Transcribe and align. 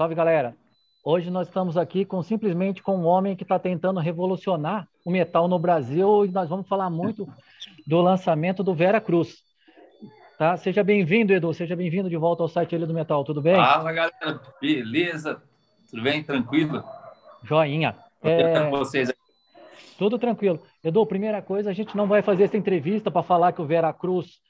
Salve, 0.00 0.14
galera. 0.14 0.56
Hoje 1.04 1.30
nós 1.30 1.46
estamos 1.46 1.76
aqui 1.76 2.06
com 2.06 2.22
simplesmente 2.22 2.82
com 2.82 2.96
um 2.96 3.04
homem 3.04 3.36
que 3.36 3.42
está 3.42 3.58
tentando 3.58 4.00
revolucionar 4.00 4.88
o 5.04 5.10
metal 5.10 5.46
no 5.46 5.58
Brasil 5.58 6.24
e 6.24 6.30
nós 6.30 6.48
vamos 6.48 6.66
falar 6.66 6.88
muito 6.88 7.28
do 7.86 8.00
lançamento 8.00 8.64
do 8.64 8.72
Vera 8.72 8.98
Cruz. 8.98 9.42
Tá? 10.38 10.56
Seja 10.56 10.82
bem-vindo, 10.82 11.34
Edu. 11.34 11.52
Seja 11.52 11.76
bem-vindo 11.76 12.08
de 12.08 12.16
volta 12.16 12.42
ao 12.42 12.48
site 12.48 12.74
Ilha 12.74 12.86
do 12.86 12.94
Metal. 12.94 13.22
Tudo 13.24 13.42
bem? 13.42 13.56
Fala, 13.56 13.92
galera. 13.92 14.40
Beleza? 14.58 15.42
Tudo 15.90 16.02
bem? 16.02 16.24
Tranquilo? 16.24 16.82
Joinha. 17.44 17.94
É... 18.22 18.70
vocês 18.70 19.12
Tudo 19.98 20.18
tranquilo. 20.18 20.62
Edu, 20.82 21.04
primeira 21.04 21.42
coisa, 21.42 21.68
a 21.68 21.74
gente 21.74 21.94
não 21.94 22.06
vai 22.06 22.22
fazer 22.22 22.44
essa 22.44 22.56
entrevista 22.56 23.10
para 23.10 23.22
falar 23.22 23.52
que 23.52 23.60
o 23.60 23.66
Vera 23.66 23.92
Cruz 23.92 24.40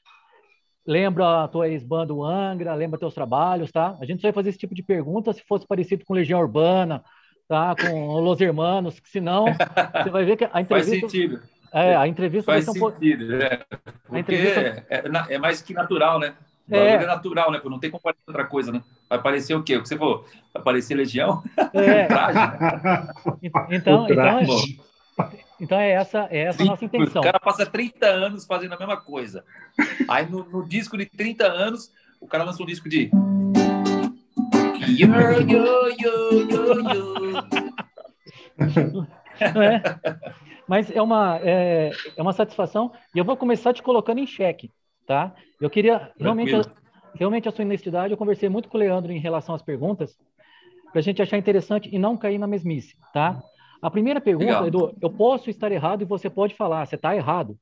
lembra 0.85 1.43
a 1.43 1.47
tua 1.47 1.69
ex-banda 1.69 2.13
Angra, 2.13 2.73
lembra 2.73 2.99
teus 2.99 3.13
trabalhos, 3.13 3.71
tá? 3.71 3.97
A 3.99 4.05
gente 4.05 4.21
só 4.21 4.27
ia 4.27 4.33
fazer 4.33 4.49
esse 4.49 4.59
tipo 4.59 4.75
de 4.75 4.83
pergunta 4.83 5.33
se 5.33 5.43
fosse 5.47 5.65
parecido 5.67 6.05
com 6.05 6.13
Legião 6.13 6.39
Urbana, 6.39 7.03
tá? 7.47 7.75
Com 7.75 8.19
Los 8.19 8.41
Hermanos, 8.41 8.99
que 8.99 9.09
senão 9.09 9.45
você 9.45 10.09
vai 10.09 10.25
ver 10.25 10.37
que 10.37 10.49
a 10.51 10.59
entrevista... 10.61 10.99
Faz 10.99 11.11
sentido. 11.11 11.41
É, 11.73 11.95
a 11.95 12.05
entrevista 12.07 12.51
Faz 12.51 12.65
vai 12.65 12.73
ser 12.73 12.83
um 12.83 12.89
sentido, 12.89 13.27
pouco... 13.27 13.43
é. 13.43 13.65
Porque 14.05 14.19
entrevista... 14.19 14.59
é, 14.59 14.85
é, 14.89 15.35
é, 15.35 15.37
mais 15.37 15.61
que 15.61 15.73
natural, 15.73 16.19
né? 16.19 16.33
O 16.69 16.75
é. 16.75 16.93
é 16.95 17.05
natural, 17.05 17.51
né? 17.51 17.61
Não 17.63 17.79
tem 17.79 17.89
como 17.89 18.01
fazer 18.01 18.17
outra 18.27 18.45
coisa, 18.45 18.71
né? 18.71 18.81
Vai 19.09 19.21
parecer 19.21 19.53
o 19.55 19.63
quê? 19.63 19.77
O 19.77 19.81
que 19.81 19.87
você 19.87 19.97
falou? 19.97 20.25
Vai 20.53 20.63
parecer 20.63 20.95
Legião? 20.95 21.43
É. 21.73 22.07
então, 23.71 24.07
então, 24.07 24.07
então 25.61 25.79
é 25.79 25.91
essa, 25.91 26.27
é 26.31 26.45
essa 26.45 26.63
a 26.63 26.65
nossa 26.65 26.83
intenção. 26.83 27.21
O 27.21 27.23
cara 27.23 27.39
passa 27.39 27.67
30 27.67 28.07
anos 28.07 28.45
fazendo 28.45 28.73
a 28.73 28.79
mesma 28.79 28.97
coisa. 28.97 29.45
Aí 30.09 30.27
no, 30.27 30.43
no 30.43 30.67
disco 30.67 30.97
de 30.97 31.05
30 31.05 31.45
anos, 31.45 31.93
o 32.19 32.27
cara 32.27 32.43
lança 32.43 32.63
um 32.63 32.65
disco 32.65 32.89
de. 32.89 33.11
Yo, 34.87 35.07
yo, 35.47 35.89
yo, 35.99 36.49
yo, 36.49 36.81
yo. 36.93 37.11
É, 39.39 39.81
mas 40.67 40.91
é 40.91 41.01
uma, 41.01 41.39
é, 41.41 41.91
é 42.15 42.21
uma 42.21 42.33
satisfação 42.33 42.91
e 43.13 43.19
eu 43.19 43.25
vou 43.25 43.37
começar 43.37 43.73
te 43.73 43.81
colocando 43.81 44.19
em 44.19 44.27
xeque, 44.27 44.71
tá? 45.05 45.33
Eu 45.59 45.69
queria 45.69 46.11
realmente, 46.19 46.53
realmente 47.15 47.47
a 47.47 47.51
sua 47.51 47.65
honestidade. 47.65 48.13
Eu 48.13 48.17
conversei 48.17 48.49
muito 48.49 48.69
com 48.69 48.77
o 48.77 48.79
Leandro 48.79 49.11
em 49.11 49.19
relação 49.19 49.53
às 49.53 49.61
perguntas 49.61 50.17
para 50.91 50.99
a 50.99 51.03
gente 51.03 51.21
achar 51.21 51.37
interessante 51.37 51.89
e 51.91 51.97
não 51.97 52.17
cair 52.17 52.37
na 52.37 52.47
mesmice, 52.47 52.95
tá? 53.13 53.41
A 53.81 53.89
primeira 53.89 54.21
pergunta, 54.21 54.61
Legal. 54.61 54.67
Edu, 54.67 54.97
eu 55.01 55.09
posso 55.09 55.49
estar 55.49 55.71
errado 55.71 56.03
e 56.03 56.05
você 56.05 56.29
pode 56.29 56.53
falar, 56.53 56.85
você 56.85 56.95
está 56.95 57.15
errado, 57.15 57.57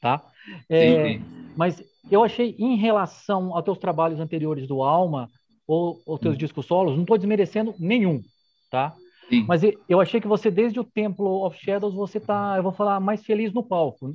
tá? 0.00 0.22
É, 0.68 0.80
sim, 0.80 1.18
sim. 1.18 1.24
Mas 1.56 1.82
eu 2.10 2.22
achei, 2.22 2.54
em 2.58 2.76
relação 2.76 3.54
aos 3.54 3.64
teus 3.64 3.78
trabalhos 3.78 4.20
anteriores 4.20 4.66
do 4.66 4.82
Alma, 4.82 5.30
ou 5.66 6.00
os 6.06 6.20
teus 6.20 6.34
hum. 6.34 6.38
discos 6.38 6.66
solos, 6.66 6.94
não 6.94 7.02
estou 7.02 7.16
desmerecendo 7.16 7.74
nenhum, 7.78 8.22
tá? 8.70 8.94
Sim. 9.28 9.44
Mas 9.48 9.62
eu 9.88 10.00
achei 10.00 10.20
que 10.20 10.28
você, 10.28 10.50
desde 10.50 10.78
o 10.78 10.84
Templo 10.84 11.44
of 11.44 11.58
Shadows, 11.58 11.94
você 11.94 12.20
tá, 12.20 12.54
eu 12.56 12.62
vou 12.62 12.72
falar, 12.72 13.00
mais 13.00 13.24
feliz 13.24 13.52
no 13.52 13.62
palco. 13.62 14.14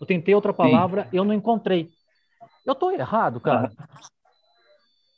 Eu 0.00 0.06
tentei 0.06 0.34
outra 0.34 0.52
palavra, 0.52 1.08
eu 1.12 1.24
não 1.24 1.34
encontrei. 1.34 1.90
Eu 2.64 2.74
estou 2.74 2.92
errado, 2.92 3.40
cara? 3.40 3.72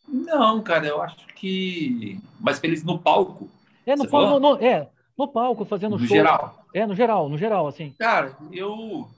Não, 0.08 0.62
cara, 0.62 0.86
eu 0.86 1.02
acho 1.02 1.26
que 1.34 2.18
mais 2.40 2.58
feliz 2.58 2.82
no 2.84 2.98
palco. 2.98 3.50
É, 3.84 3.96
no 3.96 4.08
palco, 4.08 4.38
no, 4.38 4.56
é, 4.56 4.88
no 5.16 5.28
palco, 5.28 5.64
fazendo 5.64 5.92
no 5.92 5.98
show. 5.98 6.08
No 6.08 6.14
geral? 6.14 6.66
É, 6.74 6.86
no 6.86 6.94
geral, 6.94 7.28
no 7.28 7.38
geral, 7.38 7.66
assim. 7.66 7.94
Cara, 7.98 8.36
eu. 8.52 9.08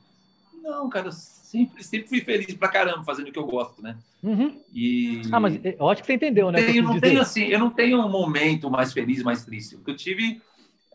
Não, 0.63 0.89
cara, 0.89 1.09
eu 1.09 1.13
sempre, 1.13 1.83
sempre 1.85 2.09
fui 2.09 2.21
feliz 2.21 2.55
pra 2.55 2.69
caramba 2.69 3.05
fazendo 3.05 3.29
o 3.29 3.33
que 3.33 3.39
eu 3.39 3.47
gosto, 3.47 3.81
né? 3.81 3.97
Uhum. 4.23 4.61
E... 4.73 5.23
Ah, 5.31 5.39
mas 5.39 5.59
eu 5.63 5.89
acho 5.89 6.03
que 6.03 6.07
você 6.07 6.15
entendeu, 6.15 6.51
né? 6.51 6.61
Eu 6.77 6.83
não 6.83 7.01
tenho, 7.01 7.21
assim, 7.21 7.45
eu 7.45 7.59
não 7.59 7.71
tenho 7.71 8.01
um 8.01 8.11
momento 8.11 8.71
mais 8.71 8.93
feliz, 8.93 9.23
mais 9.23 9.45
triste. 9.45 9.77
O 9.77 9.85
que 9.85 9.91
eu 9.91 9.97
tive, 9.97 10.43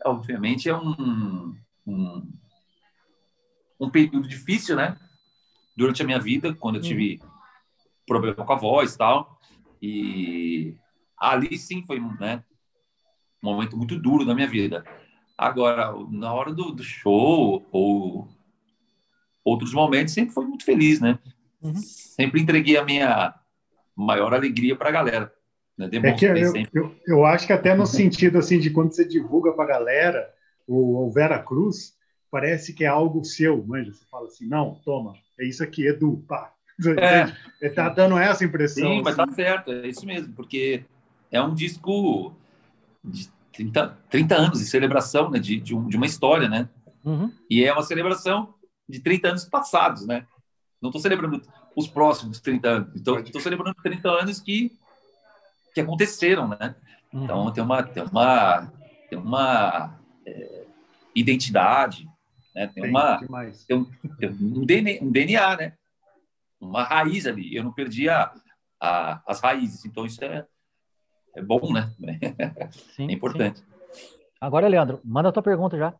obviamente, 0.04 0.68
é 0.68 0.76
um, 0.76 1.56
um, 1.86 2.32
um 3.80 3.90
período 3.90 4.28
difícil, 4.28 4.76
né? 4.76 4.96
Durante 5.74 6.02
a 6.02 6.04
minha 6.04 6.20
vida, 6.20 6.54
quando 6.54 6.76
eu 6.76 6.82
tive 6.82 7.18
uhum. 7.22 7.28
problema 8.06 8.44
com 8.44 8.52
a 8.52 8.56
voz 8.56 8.94
e 8.94 8.98
tal. 8.98 9.40
E 9.80 10.76
ali 11.18 11.56
sim 11.56 11.82
foi 11.82 11.98
né, 12.20 12.44
um 13.42 13.50
momento 13.50 13.76
muito 13.76 13.98
duro 13.98 14.24
da 14.24 14.34
minha 14.34 14.46
vida. 14.46 14.84
Agora, 15.36 15.92
na 16.10 16.32
hora 16.32 16.52
do, 16.52 16.70
do 16.70 16.84
show 16.84 17.66
ou 17.72 18.28
outros 19.44 19.74
momentos, 19.74 20.14
sempre 20.14 20.32
foi 20.32 20.44
muito 20.46 20.64
feliz, 20.64 21.00
né? 21.00 21.18
Uhum. 21.60 21.74
Sempre 21.74 22.40
entreguei 22.40 22.76
a 22.76 22.84
minha 22.84 23.34
maior 23.96 24.32
alegria 24.32 24.76
para 24.76 24.88
a 24.88 24.92
galera. 24.92 25.32
Né? 25.76 25.88
É 25.92 26.12
que 26.12 26.26
eu, 26.26 26.52
eu, 26.72 26.96
eu, 27.06 27.26
acho 27.26 27.46
que 27.46 27.52
até 27.52 27.74
no 27.74 27.86
sentido 27.86 28.38
assim 28.38 28.58
de 28.58 28.70
quando 28.70 28.92
você 28.92 29.04
divulga 29.04 29.52
para 29.52 29.64
a 29.64 29.78
galera 29.78 30.30
o, 30.66 31.06
o, 31.06 31.10
Vera 31.10 31.38
Cruz, 31.38 31.94
parece 32.30 32.72
que 32.72 32.84
é 32.84 32.88
algo 32.88 33.24
seu, 33.24 33.64
manja. 33.64 33.92
Você 33.92 34.04
fala 34.10 34.26
assim, 34.26 34.46
não, 34.46 34.80
toma, 34.84 35.14
é 35.40 35.46
isso 35.46 35.62
aqui, 35.62 35.86
Edu, 35.86 36.24
pá. 36.28 36.52
É. 36.98 37.32
Ele 37.60 37.74
tá 37.74 37.88
dando 37.90 38.18
essa 38.18 38.44
impressão. 38.44 38.88
Sim, 38.88 39.02
mas 39.04 39.14
tá 39.14 39.24
assim. 39.24 39.34
certo, 39.34 39.70
é 39.70 39.86
isso 39.86 40.04
mesmo, 40.04 40.32
porque 40.34 40.82
é 41.30 41.40
um 41.40 41.54
disco 41.54 42.34
de 43.04 43.28
30, 43.52 43.98
30 44.10 44.34
anos 44.34 44.58
de 44.58 44.66
celebração 44.66 45.30
né, 45.30 45.38
de, 45.38 45.60
de, 45.60 45.74
um, 45.74 45.86
de 45.88 45.96
uma 45.96 46.06
história, 46.06 46.48
né? 46.48 46.68
Uhum. 47.04 47.32
E 47.50 47.64
é 47.64 47.72
uma 47.72 47.82
celebração 47.82 48.54
de 48.88 49.00
30 49.00 49.28
anos 49.28 49.44
passados, 49.44 50.06
né? 50.06 50.26
Não 50.80 50.90
estou 50.90 51.00
celebrando 51.00 51.40
os 51.76 51.86
próximos 51.86 52.40
30 52.40 52.68
anos, 52.68 52.90
então 52.94 53.18
estou 53.18 53.40
celebrando 53.40 53.74
30 53.82 54.08
anos 54.08 54.40
que, 54.40 54.72
que 55.74 55.80
aconteceram, 55.80 56.48
né? 56.48 56.74
Uhum. 57.12 57.24
Então 57.24 57.52
tem 57.52 57.62
uma, 57.62 57.82
tem 57.82 58.02
uma, 58.02 58.72
tem 59.08 59.18
uma 59.18 59.98
é, 60.26 60.66
identidade, 61.14 62.08
né? 62.54 62.66
tem, 62.68 62.88
uma 62.88 63.18
tem 63.66 63.76
um, 63.76 63.84
tem 64.18 64.28
um, 64.30 64.64
DNA, 64.64 64.98
um 65.02 65.10
DNA, 65.10 65.56
né? 65.56 65.72
Uma 66.60 66.84
raiz 66.84 67.26
ali. 67.26 67.54
Eu 67.54 67.64
não 67.64 67.72
perdi 67.72 68.08
a, 68.08 68.32
a, 68.80 69.22
as 69.26 69.40
raízes, 69.40 69.84
então 69.84 70.06
isso 70.06 70.22
é, 70.24 70.46
é 71.36 71.42
bom, 71.42 71.72
né? 71.72 71.90
Sim, 72.96 73.08
é 73.08 73.12
importante. 73.12 73.58
Sim. 73.58 73.64
Agora, 74.40 74.68
Leandro, 74.68 75.00
manda 75.04 75.28
a 75.28 75.32
tua 75.32 75.42
pergunta 75.42 75.76
já. 75.76 75.94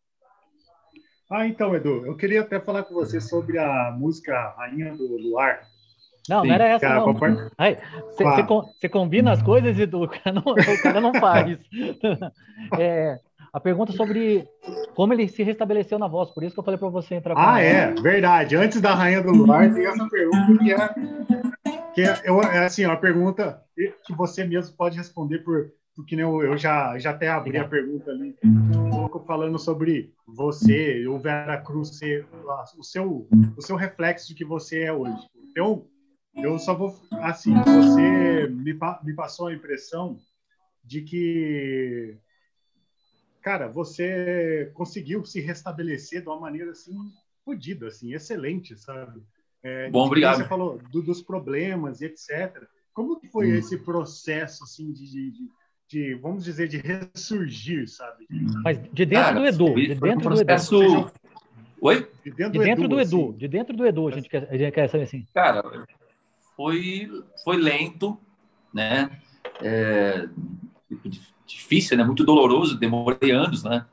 Ah, 1.30 1.46
então, 1.46 1.74
Edu, 1.74 2.04
eu 2.04 2.16
queria 2.16 2.42
até 2.42 2.60
falar 2.60 2.82
com 2.82 2.94
você 2.94 3.20
sobre 3.20 3.58
a 3.58 3.94
música 3.96 4.54
Rainha 4.56 4.94
do 4.94 5.16
Luar. 5.16 5.62
Não, 6.28 6.42
Sim, 6.42 6.48
não 6.48 6.54
era 6.54 6.68
essa, 6.68 6.86
cara, 6.86 7.00
não. 7.00 7.14
Você 7.14 8.88
com, 8.88 8.90
combina 8.90 9.32
as 9.32 9.42
coisas, 9.42 9.78
Edu, 9.78 10.02
o 10.02 10.08
cara 10.08 10.32
não, 10.32 10.52
o 10.52 10.82
cara 10.82 11.00
não 11.00 11.14
faz. 11.14 11.58
é, 12.78 13.18
a 13.52 13.60
pergunta 13.60 13.92
sobre 13.92 14.46
como 14.94 15.12
ele 15.12 15.28
se 15.28 15.42
restabeleceu 15.42 15.98
na 15.98 16.06
voz, 16.06 16.30
por 16.30 16.42
isso 16.42 16.54
que 16.54 16.60
eu 16.60 16.64
falei 16.64 16.78
para 16.78 16.88
você 16.88 17.14
entrar 17.14 17.34
Ah, 17.36 17.60
é, 17.60 17.92
verdade. 17.92 18.56
Antes 18.56 18.80
da 18.80 18.94
Rainha 18.94 19.22
do 19.22 19.30
Luar, 19.30 19.72
tem 19.72 19.86
essa 19.86 20.08
pergunta 20.08 20.58
que 20.58 20.72
é 20.72 21.61
que 21.94 22.02
é, 22.02 22.22
é 22.54 22.64
assim, 22.64 22.84
uma 22.84 22.96
pergunta 22.96 23.62
que 24.04 24.14
você 24.14 24.44
mesmo 24.44 24.76
pode 24.76 24.96
responder 24.96 25.38
por 25.40 25.72
porque 25.94 26.14
eu, 26.14 26.42
eu 26.42 26.56
já, 26.56 26.98
já 26.98 27.10
até 27.10 27.28
abri 27.28 27.58
a 27.58 27.68
pergunta 27.68 28.10
ali, 28.10 28.34
um 28.42 28.90
pouco 28.90 29.20
falando 29.20 29.58
sobre 29.58 30.14
você, 30.26 31.06
o 31.06 31.18
Vera 31.18 31.60
Cruz, 31.60 32.00
o, 32.78 32.82
seu, 32.82 33.28
o 33.56 33.62
seu 33.62 33.76
reflexo 33.76 34.26
de 34.28 34.34
que 34.34 34.44
você 34.44 34.84
é 34.84 34.92
hoje. 34.92 35.28
Então, 35.50 35.86
eu 36.34 36.58
só 36.58 36.74
vou, 36.74 36.98
assim, 37.20 37.54
você 37.54 38.48
me, 38.48 38.72
me 39.04 39.14
passou 39.14 39.48
a 39.48 39.54
impressão 39.54 40.18
de 40.82 41.02
que, 41.02 42.16
cara, 43.42 43.68
você 43.68 44.70
conseguiu 44.72 45.24
se 45.26 45.40
restabelecer 45.40 46.22
de 46.22 46.28
uma 46.28 46.40
maneira, 46.40 46.70
assim, 46.70 46.96
fodida, 47.44 47.88
assim, 47.88 48.14
excelente, 48.14 48.78
sabe? 48.78 49.22
É, 49.62 49.88
Bom, 49.90 50.06
obrigado. 50.06 50.38
Você 50.38 50.44
falou 50.44 50.78
do, 50.90 51.02
dos 51.02 51.22
problemas 51.22 52.00
e 52.00 52.06
etc. 52.06 52.62
Como 52.92 53.18
que 53.18 53.28
foi 53.28 53.52
hum. 53.52 53.54
esse 53.54 53.78
processo 53.78 54.64
assim 54.64 54.92
de, 54.92 55.08
de, 55.08 55.32
de, 55.88 56.14
vamos 56.16 56.44
dizer, 56.44 56.68
de 56.68 56.78
ressurgir, 56.78 57.88
sabe? 57.88 58.26
Mas 58.64 58.78
de 58.92 59.06
dentro 59.06 59.24
Cara, 59.24 59.40
do 59.40 59.46
Edu, 59.46 59.74
de 59.74 59.94
dentro 59.94 60.34
do 60.34 60.40
Edu. 60.40 61.12
Oi? 61.80 62.08
De 62.24 62.30
dentro, 62.30 62.52
de 62.52 62.58
dentro 62.64 62.88
do, 62.88 63.00
Edu, 63.00 63.16
do 63.16 63.22
Edu, 63.22 63.38
de 63.38 63.48
dentro 63.48 63.76
do 63.76 63.86
Edu, 63.86 64.08
a 64.08 64.10
gente 64.12 64.28
quer, 64.28 64.48
a 64.48 64.56
gente 64.56 64.72
quer 64.72 64.88
saber 64.88 65.04
assim. 65.04 65.26
Cara, 65.34 65.62
foi, 66.56 67.10
foi 67.42 67.56
lento, 67.56 68.18
né? 68.72 69.10
É, 69.60 70.28
difícil, 71.46 71.96
né? 71.96 72.04
Muito 72.04 72.24
doloroso, 72.24 72.78
demorei 72.78 73.30
anos, 73.30 73.64
né? 73.64 73.86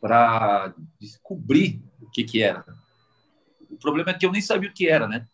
Para 0.00 0.74
descobrir 0.98 1.80
o 2.00 2.10
que 2.10 2.24
que 2.24 2.42
era 2.42 2.64
problema 3.80 4.10
é 4.10 4.14
que 4.14 4.24
eu 4.24 4.32
nem 4.32 4.40
sabia 4.40 4.70
o 4.70 4.72
que 4.72 4.88
era, 4.88 5.08
né? 5.08 5.26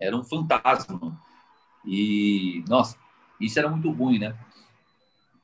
Era 0.00 0.16
um 0.16 0.24
fantasma. 0.24 1.18
E, 1.84 2.64
nossa, 2.68 2.96
isso 3.40 3.58
era 3.58 3.68
muito 3.68 3.90
ruim, 3.90 4.18
né? 4.18 4.36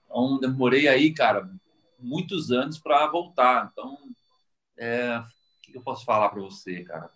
Então, 0.04 0.38
demorei 0.38 0.88
aí, 0.88 1.12
cara, 1.12 1.50
muitos 1.98 2.50
anos 2.50 2.78
para 2.78 3.06
voltar. 3.06 3.70
Então, 3.72 3.98
é, 4.76 5.18
o 5.18 5.60
que 5.62 5.76
eu 5.76 5.82
posso 5.82 6.04
falar 6.04 6.28
para 6.28 6.40
você, 6.40 6.84
cara? 6.84 7.10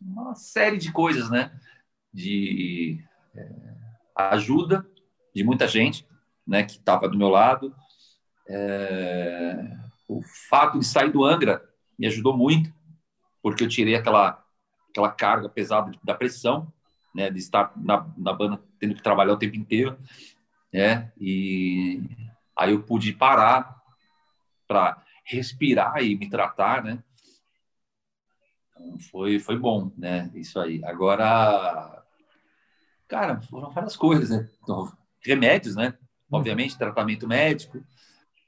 Uma 0.00 0.34
série 0.34 0.78
de 0.78 0.92
coisas, 0.92 1.30
né? 1.30 1.58
De 2.12 3.02
é, 3.34 3.74
ajuda 4.14 4.86
de 5.34 5.42
muita 5.42 5.66
gente, 5.66 6.06
né, 6.46 6.62
que 6.62 6.72
estava 6.72 7.08
do 7.08 7.18
meu 7.18 7.28
lado. 7.28 7.74
É, 8.48 9.76
o 10.06 10.22
fato 10.48 10.78
de 10.78 10.84
sair 10.84 11.10
do 11.10 11.24
Angra 11.24 11.62
me 11.98 12.06
ajudou 12.06 12.36
muito, 12.36 12.72
porque 13.44 13.62
eu 13.62 13.68
tirei 13.68 13.94
aquela, 13.94 14.42
aquela 14.88 15.10
carga 15.10 15.50
pesada 15.50 15.92
da 16.02 16.14
pressão, 16.14 16.72
né, 17.14 17.28
de 17.28 17.38
estar 17.38 17.74
na, 17.76 18.10
na 18.16 18.32
banda 18.32 18.58
tendo 18.80 18.94
que 18.94 19.02
trabalhar 19.02 19.34
o 19.34 19.38
tempo 19.38 19.54
inteiro, 19.54 19.98
né, 20.72 21.12
e 21.20 22.00
aí 22.56 22.72
eu 22.72 22.82
pude 22.82 23.12
parar 23.12 23.82
para 24.66 25.04
respirar 25.26 26.02
e 26.02 26.16
me 26.16 26.30
tratar, 26.30 26.82
né, 26.82 27.04
então, 28.70 28.98
foi, 29.10 29.38
foi 29.38 29.58
bom, 29.58 29.92
né, 29.94 30.30
isso 30.34 30.58
aí. 30.58 30.82
Agora, 30.82 32.02
cara, 33.06 33.42
foram 33.42 33.70
várias 33.70 33.94
coisas, 33.94 34.30
né, 34.30 34.48
então, 34.62 34.90
remédios, 35.22 35.76
né, 35.76 35.92
obviamente, 36.32 36.78
tratamento 36.78 37.28
médico, 37.28 37.84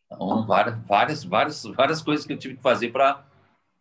então, 0.07 0.47
várias, 0.47 0.79
várias, 0.87 1.23
várias, 1.23 1.63
várias 1.65 2.01
coisas 2.01 2.25
que 2.25 2.33
eu 2.33 2.39
tive 2.39 2.57
que 2.57 2.63
fazer 2.63 2.91
para 2.91 3.27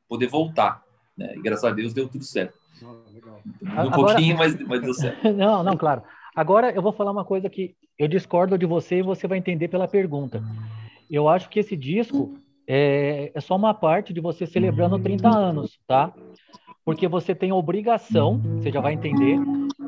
poder 0.09 0.27
voltar. 0.27 0.84
Né? 1.17 1.35
E 1.35 1.41
graças 1.41 1.63
a 1.63 1.71
Deus 1.71 1.93
deu 1.93 2.07
tudo 2.07 2.23
certo. 2.23 2.57
um 2.81 3.69
Agora... 3.69 3.95
pouquinho, 3.95 4.37
mas, 4.37 4.59
mas 4.59 4.81
deu 4.81 4.93
certo. 4.93 5.31
Não, 5.33 5.63
não, 5.63 5.77
claro. 5.77 6.03
Agora 6.35 6.71
eu 6.71 6.81
vou 6.81 6.91
falar 6.91 7.11
uma 7.11 7.23
coisa 7.23 7.49
que 7.49 7.75
eu 7.97 8.07
discordo 8.07 8.57
de 8.57 8.65
você 8.65 8.97
e 8.97 9.03
você 9.03 9.27
vai 9.27 9.37
entender 9.37 9.69
pela 9.69 9.87
pergunta. 9.87 10.43
Eu 11.09 11.29
acho 11.29 11.49
que 11.49 11.59
esse 11.59 11.77
disco 11.77 12.37
é, 12.67 13.31
é 13.33 13.39
só 13.39 13.55
uma 13.55 13.73
parte 13.73 14.11
de 14.11 14.19
você 14.19 14.45
celebrando 14.45 14.99
30 14.99 15.29
anos, 15.29 15.79
tá? 15.87 16.13
Porque 16.83 17.07
você 17.07 17.33
tem 17.33 17.51
a 17.51 17.55
obrigação, 17.55 18.37
você 18.57 18.71
já 18.71 18.81
vai 18.81 18.93
entender, 18.93 19.39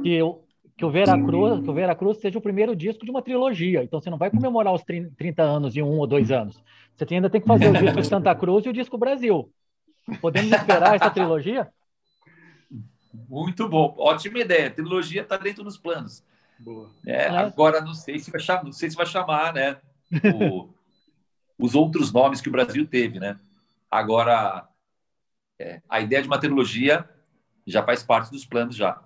que 0.02 0.14
eu, 0.14 0.44
que 0.78 0.86
o 0.86 0.90
Veracruz, 0.90 1.62
que 1.62 1.70
o 1.70 1.74
Veracruz 1.74 2.18
seja 2.20 2.38
o 2.38 2.42
primeiro 2.42 2.76
disco 2.76 3.04
de 3.04 3.12
uma 3.12 3.22
trilogia. 3.22 3.84
Então 3.84 4.00
você 4.00 4.10
não 4.10 4.18
vai 4.18 4.30
comemorar 4.30 4.74
os 4.74 4.84
30 4.84 5.44
anos 5.44 5.76
em 5.76 5.82
um 5.82 5.98
ou 5.98 6.08
dois 6.08 6.32
anos. 6.32 6.64
Você 6.96 7.14
ainda 7.14 7.30
tem 7.30 7.42
que 7.42 7.48
fazer 7.48 7.70
o 7.70 7.74
disco 7.74 8.04
Santa 8.04 8.34
Cruz 8.34 8.66
e 8.66 8.70
o 8.70 8.74
disco 8.74 8.98
Brasil. 8.98 9.52
Podemos 10.22 10.52
esperar 10.52 10.96
essa 10.96 11.10
trilogia? 11.10 11.72
Muito 13.30 13.68
bom, 13.68 13.96
ótima 13.98 14.40
ideia. 14.40 14.68
A 14.68 14.72
trilogia 14.72 15.22
está 15.22 15.38
dentro 15.38 15.64
dos 15.64 15.78
planos. 15.78 16.24
É, 17.06 17.26
é. 17.26 17.28
Agora 17.28 17.82
não 17.82 17.94
sei 17.94 18.20
se 18.20 18.32
vai 18.32 18.40
chamar, 18.40 18.64
não 18.64 18.72
sei 18.72 18.90
se 18.90 18.96
vai 18.96 19.06
chamar, 19.06 19.54
né? 19.54 19.78
O, 20.34 20.70
os 21.60 21.76
outros 21.76 22.12
nomes 22.12 22.42
que 22.42 22.50
o 22.50 22.52
Brasil 22.52 22.88
teve, 22.88 23.20
né? 23.20 23.40
Agora 23.90 24.68
é, 25.60 25.82
a 25.90 26.00
ideia 26.00 26.22
de 26.22 26.28
uma 26.28 26.40
trilogia 26.40 27.08
já 27.66 27.84
faz 27.84 28.04
parte 28.04 28.32
dos 28.32 28.46
planos 28.46 28.76
já. 28.76 29.02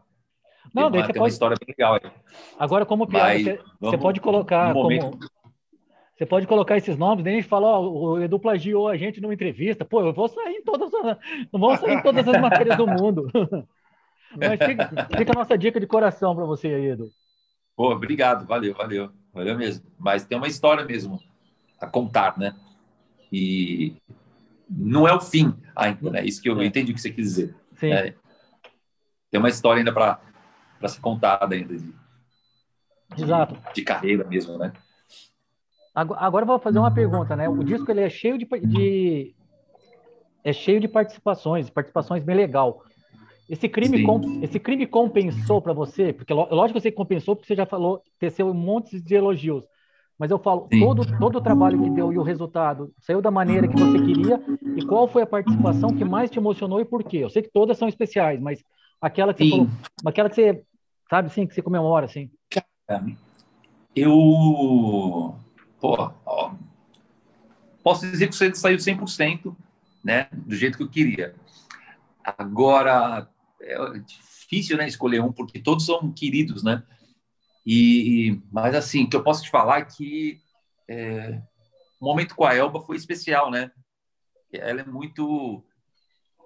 Não, 0.74 0.92
tem, 0.92 1.02
uma, 1.02 1.08
tem 1.08 1.14
pode... 1.14 1.20
uma 1.20 1.28
história 1.28 1.58
bem 1.60 1.74
legal 1.76 1.96
aí. 1.96 2.12
Agora, 2.58 2.86
como 2.86 3.08
piada, 3.08 3.26
Mas, 3.26 3.44
você, 3.44 3.56
vamos, 3.58 3.70
você, 3.80 3.98
pode 3.98 4.22
colocar 4.22 4.74
como... 4.74 5.20
Você 6.22 6.26
pode 6.28 6.46
colocar 6.46 6.78
esses 6.78 6.96
nomes, 7.00 7.26
nem 7.26 7.42
fala, 7.42 7.80
ó, 7.80 7.82
o 7.82 8.22
Edu 8.22 8.38
plagiou 8.38 8.88
a 8.88 8.96
gente 8.96 9.20
numa 9.20 9.34
entrevista. 9.34 9.84
Pô, 9.84 10.02
eu 10.02 10.14
vou 10.14 10.28
sair 10.28 10.58
em 10.58 10.64
todas 10.64 10.94
as, 10.94 11.18
não 11.52 11.60
vou 11.60 11.76
sair 11.76 11.96
em 11.96 12.04
todas 12.04 12.28
as 12.28 12.40
matérias 12.40 12.78
do 12.78 12.86
mundo. 12.86 13.28
Mas 14.38 14.60
fica, 14.64 14.88
fica, 15.18 15.32
a 15.32 15.40
nossa 15.40 15.58
dica 15.58 15.80
de 15.80 15.88
coração 15.88 16.36
para 16.36 16.46
você 16.46 16.68
aí, 16.68 16.92
Edu. 16.92 17.10
Pô, 17.76 17.92
obrigado, 17.92 18.46
valeu, 18.46 18.76
valeu, 18.76 19.10
valeu 19.34 19.58
mesmo. 19.58 19.84
Mas 19.98 20.24
tem 20.24 20.38
uma 20.38 20.48
história 20.48 20.86
mesmo 20.86 21.20
a 21.80 21.88
contar, 21.88 22.38
né? 22.38 22.54
E 23.34 23.96
não 24.70 25.08
é 25.08 25.14
o 25.16 25.20
fim 25.20 25.56
ainda, 25.76 26.12
né? 26.12 26.24
Isso 26.24 26.40
que 26.40 26.48
eu 26.48 26.62
é. 26.62 26.66
entendi 26.68 26.92
o 26.92 26.94
que 26.96 27.02
você 27.02 27.10
quis 27.10 27.30
dizer. 27.30 27.56
Sim. 27.74 27.94
É, 27.94 28.14
tem 29.32 29.40
uma 29.40 29.50
história 29.50 29.80
ainda 29.80 29.92
para 29.92 30.20
ser 30.88 31.02
contada 31.02 31.56
ainda 31.56 31.76
de, 31.76 31.92
Exato. 33.18 33.58
de 33.74 33.82
carreira 33.82 34.24
mesmo, 34.24 34.60
né? 34.60 34.72
Agora 35.94 36.44
eu 36.44 36.48
vou 36.48 36.60
fazer 36.60 36.80
uma 36.80 36.92
pergunta, 36.92 37.36
né? 37.36 37.50
O 37.50 37.64
disco 37.64 37.92
ele 37.92 38.02
é 38.02 38.10
cheio 38.10 38.38
de, 38.38 38.46
de 38.46 39.36
é 40.44 40.54
cheio 40.54 40.80
de 40.80 40.88
participações, 40.88 41.70
participações 41.70 42.24
bem 42.24 42.36
legal. 42.36 42.84
Esse 43.50 43.68
crime, 43.68 44.04
com, 44.04 44.40
esse 44.42 44.60
crime 44.60 44.88
compensou 44.88 45.62
para 45.62 45.74
você? 45.74 46.14
Porque 46.14 46.34
lógico 46.34 46.80
que 46.80 46.84
você 46.84 46.92
compensou 46.92 47.36
porque 47.36 47.48
você 47.48 47.56
já 47.56 47.66
falou, 47.66 48.02
teceu 48.18 48.48
um 48.48 48.54
monte 48.54 49.00
de 49.00 49.14
elogios. 49.14 49.66
Mas 50.18 50.32
eu 50.32 50.40
falo, 50.40 50.68
todo, 50.70 51.20
todo 51.20 51.38
o 51.40 51.42
trabalho 51.42 51.82
que 51.84 51.90
deu 51.90 52.14
e 52.14 52.18
o 52.18 52.24
resultado 52.24 52.94
saiu 53.00 53.22
da 53.22 53.32
maneira 53.32 53.68
que 53.68 53.76
você 53.76 54.00
queria. 54.00 54.42
E 54.78 54.86
qual 54.86 55.08
foi 55.08 55.24
a 55.24 55.28
participação 55.28 55.90
que 55.90 56.06
mais 56.06 56.30
te 56.30 56.40
emocionou 56.40 56.80
e 56.80 56.86
por 56.86 57.04
quê? 57.04 57.18
Eu 57.18 57.30
sei 57.30 57.42
que 57.42 57.52
todas 57.52 57.78
são 57.78 57.88
especiais, 57.88 58.40
mas 58.40 58.64
aquela 59.02 59.34
que 59.34 59.44
você 59.44 59.50
falou, 59.50 59.68
aquela 60.06 60.30
que 60.30 60.36
você 60.36 60.64
Sabe, 61.12 61.28
assim, 61.28 61.46
que 61.46 61.54
você 61.54 61.62
comemora, 61.62 62.06
assim. 62.06 62.32
Eu... 63.94 65.36
Pô, 65.82 66.14
ó, 66.26 66.54
posso 67.84 68.10
dizer 68.10 68.28
que 68.28 68.36
você 68.36 68.54
saiu 68.54 68.78
100%, 68.78 69.56
né? 70.04 70.30
Do 70.32 70.56
jeito 70.56 70.78
que 70.78 70.84
eu 70.84 70.90
queria. 70.90 71.36
Agora, 72.24 73.28
é 73.60 74.00
difícil, 74.00 74.78
né? 74.78 74.88
Escolher 74.88 75.22
um, 75.22 75.34
porque 75.34 75.60
todos 75.60 75.88
são 75.88 76.12
queridos, 76.14 76.62
né? 76.62 76.84
E, 77.66 78.40
mas, 78.52 78.76
assim, 78.76 79.08
que 79.08 79.16
eu 79.16 79.24
posso 79.24 79.42
te 79.42 79.50
falar 79.50 79.80
é 79.80 79.86
que 79.86 80.40
é, 80.88 81.42
o 82.00 82.06
momento 82.06 82.36
com 82.36 82.46
a 82.46 82.54
Elba 82.54 82.82
foi 82.82 82.96
especial, 82.96 83.50
né? 83.50 83.72
Ela 84.54 84.82
é 84.82 84.86
muito 84.86 85.66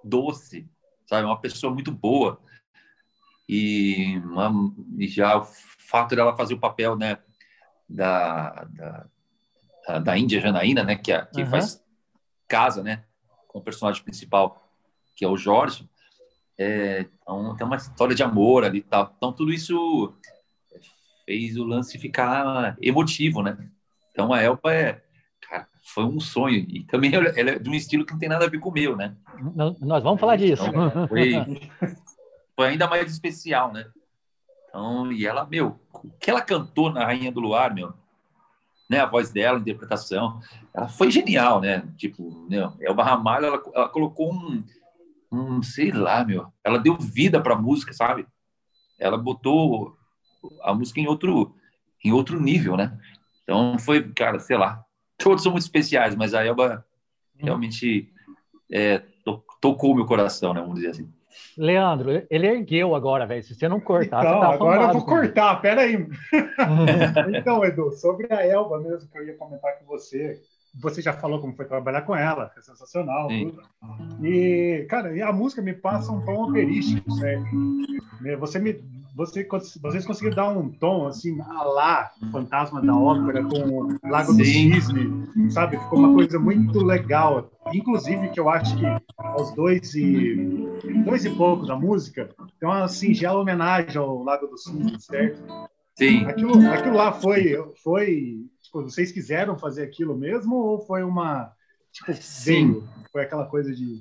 doce, 0.02 0.66
sabe? 1.06 1.26
Uma 1.26 1.40
pessoa 1.40 1.72
muito 1.72 1.92
boa 1.92 2.40
e, 3.46 4.18
uma, 4.24 4.50
e 4.96 5.06
já 5.06 5.36
o 5.36 5.44
fato 5.44 6.16
dela 6.16 6.36
fazer 6.36 6.54
o 6.54 6.60
papel 6.60 6.96
né, 6.96 7.18
da, 7.88 8.64
da, 8.64 9.06
da 10.04 10.18
Índia 10.18 10.40
Janaína, 10.40 10.82
né, 10.82 10.96
que, 10.96 11.12
é, 11.12 11.24
que 11.26 11.42
uhum. 11.42 11.50
faz 11.50 11.82
casa 12.48 12.82
né, 12.82 13.04
com 13.48 13.58
o 13.58 13.62
personagem 13.62 14.02
principal, 14.02 14.62
que 15.14 15.24
é 15.24 15.28
o 15.28 15.36
Jorge, 15.36 15.88
é, 16.58 17.06
então, 17.22 17.54
tem 17.54 17.66
uma 17.66 17.76
história 17.76 18.14
de 18.14 18.22
amor 18.22 18.64
ali 18.64 18.78
e 18.78 18.82
tal. 18.82 19.12
Então, 19.16 19.32
tudo 19.32 19.52
isso 19.52 20.14
fez 21.24 21.56
o 21.56 21.64
lance 21.64 21.98
ficar 21.98 22.76
emotivo, 22.80 23.42
né? 23.42 23.56
Então, 24.10 24.32
a 24.32 24.40
Elba 24.40 24.72
é, 24.72 25.02
cara, 25.42 25.68
foi 25.84 26.04
um 26.04 26.18
sonho. 26.18 26.64
E 26.68 26.84
também 26.84 27.14
ela 27.14 27.28
é 27.28 27.58
de 27.58 27.68
um 27.68 27.74
estilo 27.74 28.06
que 28.06 28.12
não 28.12 28.18
tem 28.18 28.28
nada 28.28 28.46
a 28.46 28.48
ver 28.48 28.58
com 28.58 28.70
o 28.70 28.72
meu, 28.72 28.96
né? 28.96 29.14
Nós 29.80 30.02
vamos 30.02 30.20
falar 30.20 30.36
disso. 30.36 30.64
Então, 30.66 31.08
foi, 31.08 31.32
foi 32.56 32.68
ainda 32.68 32.86
mais 32.86 33.10
especial, 33.10 33.72
né? 33.72 33.86
Então, 34.68 35.12
e 35.12 35.26
ela, 35.26 35.44
meu, 35.44 35.78
o 35.92 36.10
que 36.18 36.30
ela 36.30 36.40
cantou 36.40 36.90
na 36.90 37.04
Rainha 37.04 37.30
do 37.30 37.40
Luar, 37.40 37.74
meu, 37.74 37.92
né? 38.88 39.00
A 39.00 39.06
voz 39.06 39.30
dela, 39.30 39.58
a 39.58 39.60
interpretação, 39.60 40.40
ela 40.72 40.88
foi 40.88 41.10
genial, 41.10 41.60
né? 41.60 41.86
Tipo, 41.96 42.46
né? 42.48 42.72
Elba 42.80 43.02
Ramalho, 43.02 43.46
ela, 43.46 43.62
ela 43.74 43.88
colocou 43.88 44.32
um, 44.32 44.64
um, 45.32 45.62
sei 45.62 45.90
lá, 45.90 46.24
meu, 46.24 46.52
ela 46.64 46.78
deu 46.78 46.96
vida 46.96 47.40
para 47.40 47.54
a 47.54 47.60
música, 47.60 47.92
sabe? 47.92 48.26
Ela 48.98 49.18
botou 49.18 49.96
a 50.62 50.74
música 50.74 51.00
em 51.00 51.06
outro, 51.06 51.54
em 52.04 52.12
outro 52.12 52.40
nível, 52.40 52.76
né? 52.76 52.98
Então 53.42 53.78
foi, 53.78 54.12
cara, 54.12 54.38
sei 54.38 54.56
lá, 54.56 54.82
todos 55.18 55.42
são 55.42 55.52
muito 55.52 55.64
especiais, 55.64 56.14
mas 56.14 56.34
a 56.34 56.44
Elba 56.44 56.84
realmente 57.36 58.12
é, 58.72 59.02
tocou 59.60 59.94
meu 59.94 60.06
coração, 60.06 60.54
né? 60.54 60.60
Vamos 60.60 60.76
dizer 60.76 60.90
assim. 60.90 61.12
Leandro, 61.56 62.22
ele 62.30 62.46
ergueu 62.46 62.94
agora, 62.94 63.26
velho. 63.26 63.42
Se 63.42 63.54
você 63.54 63.68
não 63.68 63.80
cortar, 63.80 64.24
então, 64.24 64.40
você 64.40 64.46
tá 64.46 64.54
agora 64.54 64.82
eu 64.82 64.92
vou 64.92 65.04
cortar, 65.04 65.60
peraí. 65.60 66.06
então, 67.38 67.64
Edu, 67.64 67.92
sobre 67.92 68.32
a 68.32 68.46
Elba 68.46 68.78
mesmo, 68.80 69.08
que 69.10 69.18
eu 69.18 69.26
ia 69.26 69.34
comentar 69.34 69.78
com 69.78 69.86
você. 69.86 70.40
Você 70.78 71.00
já 71.00 71.14
falou 71.14 71.40
como 71.40 71.56
foi 71.56 71.64
trabalhar 71.64 72.02
com 72.02 72.14
ela, 72.14 72.52
é 72.56 72.60
sensacional. 72.60 73.28
E, 74.22 74.86
cara, 74.90 75.16
e 75.16 75.22
a 75.22 75.32
música 75.32 75.62
me 75.62 75.72
passa 75.72 76.12
um 76.12 76.20
tom 76.20 76.50
operístico, 76.50 77.10
certo? 77.12 77.46
Você 78.38 78.58
me, 78.58 78.78
você, 79.16 79.48
vocês 79.80 80.04
conseguiram 80.04 80.36
dar 80.36 80.48
um 80.50 80.68
tom 80.68 81.06
assim, 81.06 81.40
a 81.40 81.62
lá, 81.62 82.10
Fantasma 82.30 82.82
da 82.82 82.94
Ópera 82.94 83.42
com 83.42 83.88
Lago 84.04 84.32
Sim. 84.32 84.36
do 84.36 84.44
Cisne, 84.44 85.50
sabe? 85.50 85.78
Ficou 85.78 86.00
uma 86.00 86.12
coisa 86.12 86.38
muito 86.38 86.84
legal. 86.84 87.50
Inclusive, 87.72 88.30
que 88.30 88.40
eu 88.40 88.48
acho 88.48 88.76
que 88.76 88.84
aos 89.18 89.54
dois 89.54 89.94
e, 89.94 90.34
dois 91.04 91.24
e 91.24 91.30
pouco 91.30 91.66
da 91.66 91.76
música 91.76 92.28
tem 92.58 92.68
uma 92.68 92.88
singela 92.88 93.40
homenagem 93.40 93.96
ao 93.96 94.22
Lago 94.22 94.46
do 94.46 94.56
Cisne, 94.56 95.00
certo? 95.00 95.42
Sim. 95.94 96.26
Aquilo, 96.26 96.68
aquilo 96.68 96.94
lá 96.94 97.12
foi, 97.12 97.56
foi 97.82 98.46
tipo, 98.62 98.82
vocês 98.82 99.10
quiseram 99.10 99.58
fazer 99.58 99.82
aquilo 99.82 100.16
mesmo 100.16 100.56
ou 100.56 100.80
foi 100.80 101.02
uma 101.02 101.52
tipo 101.92 102.12
Sim. 102.14 102.82
Foi 103.10 103.22
aquela 103.22 103.46
coisa 103.46 103.74
de 103.74 103.98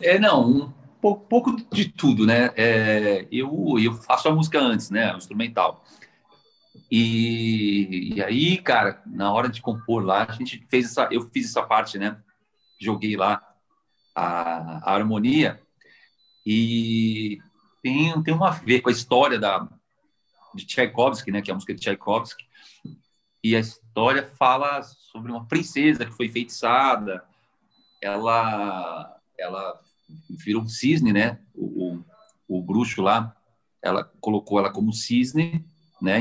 é 0.00 0.18
não 0.18 0.72
pouco, 1.04 1.26
pouco 1.26 1.56
de 1.70 1.92
tudo, 1.92 2.24
né? 2.24 2.50
É, 2.56 3.26
eu, 3.30 3.76
eu 3.78 3.92
faço 3.92 4.26
a 4.26 4.34
música 4.34 4.58
antes, 4.58 4.88
né? 4.88 5.12
O 5.12 5.18
instrumental. 5.18 5.84
E, 6.90 8.14
e, 8.14 8.22
aí, 8.22 8.56
cara, 8.56 9.02
na 9.04 9.30
hora 9.30 9.50
de 9.50 9.60
compor 9.60 10.02
lá, 10.02 10.26
a 10.26 10.32
gente 10.32 10.64
fez 10.70 10.86
essa, 10.86 11.08
eu 11.10 11.28
fiz 11.30 11.50
essa 11.50 11.62
parte, 11.62 11.98
né? 11.98 12.16
Joguei 12.84 13.16
lá 13.16 13.42
a, 14.14 14.90
a 14.90 14.94
harmonia 14.94 15.60
e 16.44 17.38
tem, 17.82 18.22
tem 18.22 18.34
uma 18.34 18.48
a 18.48 18.52
ver 18.52 18.80
com 18.80 18.90
a 18.90 18.92
história 18.92 19.38
da, 19.38 19.66
de 20.54 20.66
Tchaikovsky, 20.66 21.30
né? 21.30 21.40
Que 21.40 21.50
é 21.50 21.52
a 21.52 21.54
música 21.54 21.74
de 21.74 21.80
Tchaikovsky. 21.80 22.44
e 23.42 23.56
a 23.56 23.60
história 23.60 24.30
fala 24.38 24.82
sobre 24.82 25.32
uma 25.32 25.46
princesa 25.46 26.04
que 26.04 26.12
foi 26.12 26.28
feitiçada. 26.28 27.24
Ela, 28.02 29.18
ela 29.38 29.80
virou 30.44 30.62
um 30.62 30.68
cisne, 30.68 31.12
né? 31.12 31.40
O, 31.54 32.04
o, 32.48 32.58
o 32.58 32.62
bruxo 32.62 33.00
lá, 33.00 33.34
ela 33.82 34.04
colocou 34.20 34.58
ela 34.58 34.70
como 34.70 34.92
cisne, 34.92 35.64
né? 36.00 36.20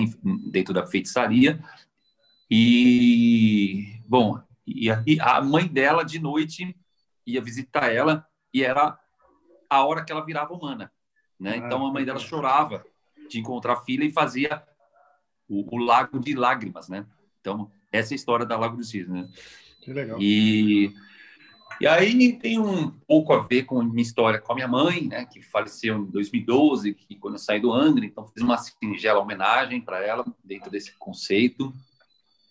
Dentro 0.50 0.74
da 0.74 0.88
feitiçaria. 0.88 1.62
E, 2.50 4.00
bom, 4.08 4.42
e 4.66 4.90
a, 4.90 5.04
e 5.06 5.20
a 5.20 5.42
mãe 5.42 5.68
dela, 5.68 6.04
de 6.04 6.20
noite, 6.20 6.76
ia 7.26 7.42
visitar 7.42 7.92
ela 7.94 8.26
e 8.54 8.64
era 8.64 8.98
a 9.70 9.86
hora 9.86 10.04
que 10.04 10.12
ela 10.12 10.26
virava 10.26 10.54
humana, 10.54 10.92
né? 11.40 11.54
Ah, 11.54 11.58
então 11.58 11.86
a 11.86 11.92
mãe 11.92 12.06
dela 12.06 12.20
chorava 12.20 12.86
de 13.30 13.40
encontrar 13.40 13.74
a 13.74 13.84
filha 13.84 14.04
e 14.04 14.12
fazia 14.12 14.64
o, 15.50 15.76
o, 15.76 15.78
Lago 15.78 16.20
de 16.20 16.36
Lágrimas, 16.36 16.88
né? 16.88 17.06
Então, 17.42 17.72
essa 17.92 18.14
é 18.14 18.16
a 18.16 18.18
história 18.18 18.46
da 18.46 18.58
Lago 18.58 18.78
dos 18.78 18.90
Cisnes, 18.90 19.10
né? 19.10 19.30
Que 19.82 19.92
legal. 19.92 20.18
E, 20.22 20.94
e 21.82 21.88
aí 21.88 22.34
tem 22.38 22.60
um 22.60 22.92
pouco 22.92 23.34
a 23.34 23.42
ver 23.42 23.64
com 23.64 23.82
a 23.82 23.84
minha 23.84 24.02
história 24.02 24.40
com 24.40 24.52
a 24.54 24.56
minha 24.56 24.68
mãe, 24.68 25.08
né? 25.08 25.26
Que 25.26 25.42
faleceu 25.42 25.98
em 25.98 26.06
2012, 26.06 26.94
que 26.94 27.16
quando 27.16 27.36
eu 27.36 27.40
saí 27.40 27.60
do 27.60 27.74
Angra, 27.74 28.06
então 28.06 28.28
fiz 28.28 28.44
uma 28.44 28.58
singela 28.58 29.20
homenagem 29.20 29.82
para 29.82 30.06
ela 30.06 30.26
dentro 30.44 30.70
desse 30.70 30.94
conceito. 30.98 31.74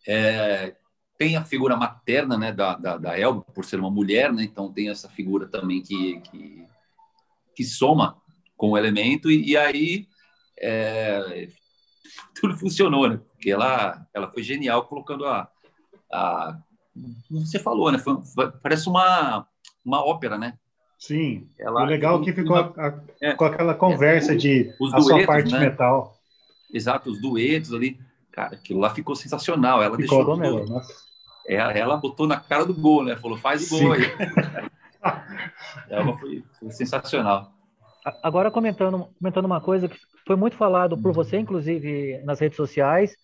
É, 0.06 0.74
tem 1.18 1.36
a 1.36 1.44
figura 1.44 1.76
materna, 1.76 2.36
né, 2.36 2.52
da, 2.52 2.76
da, 2.76 2.98
da 2.98 3.18
Elba, 3.18 3.42
por 3.54 3.64
ser 3.64 3.78
uma 3.78 3.90
mulher, 3.90 4.32
né? 4.32 4.42
Então 4.42 4.72
tem 4.72 4.88
essa 4.88 5.08
figura 5.08 5.46
também 5.46 5.82
que, 5.82 6.20
que, 6.20 6.66
que 7.54 7.64
soma 7.64 8.16
com 8.56 8.70
o 8.70 8.78
elemento 8.78 9.30
e, 9.30 9.50
e 9.50 9.56
aí 9.56 10.06
é, 10.58 11.48
tudo 12.40 12.56
funcionou, 12.56 13.08
né? 13.08 13.20
Porque 13.32 13.50
ela, 13.50 14.06
ela 14.14 14.30
foi 14.30 14.42
genial 14.42 14.86
colocando 14.86 15.26
a, 15.26 15.48
a 16.12 16.58
você 17.30 17.58
falou, 17.58 17.90
né? 17.90 17.98
Foi, 17.98 18.16
parece 18.62 18.88
uma, 18.88 19.46
uma 19.84 20.04
ópera, 20.04 20.36
né? 20.36 20.58
Sim. 20.98 21.48
Ela, 21.58 21.82
o 21.82 21.84
legal 21.84 22.20
é 22.20 22.24
que 22.24 22.32
ficou 22.32 22.56
uma, 22.56 22.72
a, 22.76 23.00
é, 23.20 23.34
com 23.34 23.44
aquela 23.44 23.74
conversa 23.74 24.34
é, 24.34 24.36
de 24.36 24.74
os 24.80 24.92
a 24.92 24.98
duetos, 24.98 25.24
sua 25.24 25.26
parte 25.26 25.52
né? 25.52 25.60
metal. 25.60 26.14
Exato, 26.72 27.10
os 27.10 27.20
duetos 27.20 27.72
ali. 27.74 27.98
Cara, 28.32 28.54
aquilo 28.54 28.80
lá 28.80 28.90
ficou 28.90 29.14
sensacional. 29.14 29.82
Ela 29.82 29.96
ficou 29.96 30.24
deixou. 30.24 30.36
Mesmo, 30.36 30.64
nossa. 30.66 30.92
Ela, 31.46 31.72
ela 31.72 31.96
botou 31.96 32.26
na 32.26 32.40
cara 32.40 32.64
do 32.64 32.74
gol, 32.74 33.04
né? 33.04 33.16
Falou, 33.16 33.36
faz 33.36 33.70
o 33.70 33.78
gol 33.78 33.94
Sim. 33.94 34.02
aí. 34.02 34.12
ela 35.90 36.18
foi, 36.18 36.44
foi 36.58 36.70
sensacional. 36.70 37.52
Agora 38.22 38.50
comentando, 38.50 39.08
comentando 39.18 39.44
uma 39.44 39.60
coisa 39.60 39.88
que 39.88 39.96
foi 40.26 40.36
muito 40.36 40.56
falado 40.56 40.96
por 40.96 41.12
você, 41.12 41.38
inclusive 41.38 42.20
nas 42.24 42.40
redes 42.40 42.56
sociais, 42.56 43.16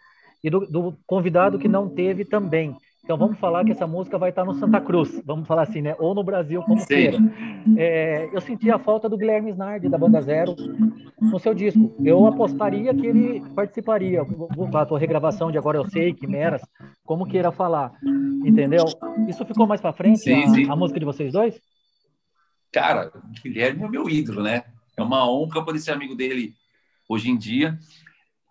e 0.42 0.50
do, 0.50 0.60
do, 0.66 0.96
convidado 1.06 1.58
que 1.58 1.68
não 1.68 1.88
teve 1.88 2.24
também. 2.24 2.76
Então 3.08 3.16
vamos 3.16 3.38
falar 3.38 3.64
que 3.64 3.72
essa 3.72 3.86
música 3.86 4.18
vai 4.18 4.28
estar 4.28 4.44
no 4.44 4.52
Santa 4.52 4.82
Cruz, 4.82 5.22
vamos 5.24 5.48
falar 5.48 5.62
assim, 5.62 5.80
né? 5.80 5.96
Ou 5.98 6.14
no 6.14 6.22
Brasil, 6.22 6.60
como 6.60 6.86
queira. 6.86 7.16
É, 7.74 8.28
eu 8.34 8.40
senti 8.42 8.70
a 8.70 8.78
falta 8.78 9.08
do 9.08 9.16
Guilherme 9.16 9.50
Snardi, 9.50 9.88
da 9.88 9.96
Banda 9.96 10.20
Zero, 10.20 10.54
no 11.18 11.38
seu 11.38 11.54
disco. 11.54 11.90
Eu 12.04 12.26
apostaria 12.26 12.94
que 12.94 13.06
ele 13.06 13.40
participaria. 13.54 14.22
Vou 14.22 14.68
a 14.74 14.84
tua 14.84 14.98
regravação 14.98 15.50
de 15.50 15.56
Agora 15.56 15.78
Eu 15.78 15.88
Sei, 15.88 16.12
Quimeras, 16.12 16.60
como 17.02 17.24
queira 17.24 17.50
falar. 17.50 17.94
Entendeu? 18.44 18.84
Isso 19.26 19.42
ficou 19.46 19.66
mais 19.66 19.80
para 19.80 19.94
frente, 19.94 20.18
sim, 20.18 20.44
a, 20.44 20.48
sim. 20.48 20.70
a 20.70 20.76
música 20.76 21.00
de 21.00 21.06
vocês 21.06 21.32
dois? 21.32 21.58
Cara, 22.70 23.10
o 23.14 23.42
Guilherme 23.42 23.84
é 23.84 23.88
meu 23.88 24.06
ídolo, 24.10 24.42
né? 24.42 24.64
É 24.98 25.02
uma 25.02 25.26
honra 25.26 25.64
poder 25.64 25.78
ser 25.78 25.92
amigo 25.92 26.14
dele 26.14 26.52
hoje 27.08 27.30
em 27.30 27.38
dia. 27.38 27.78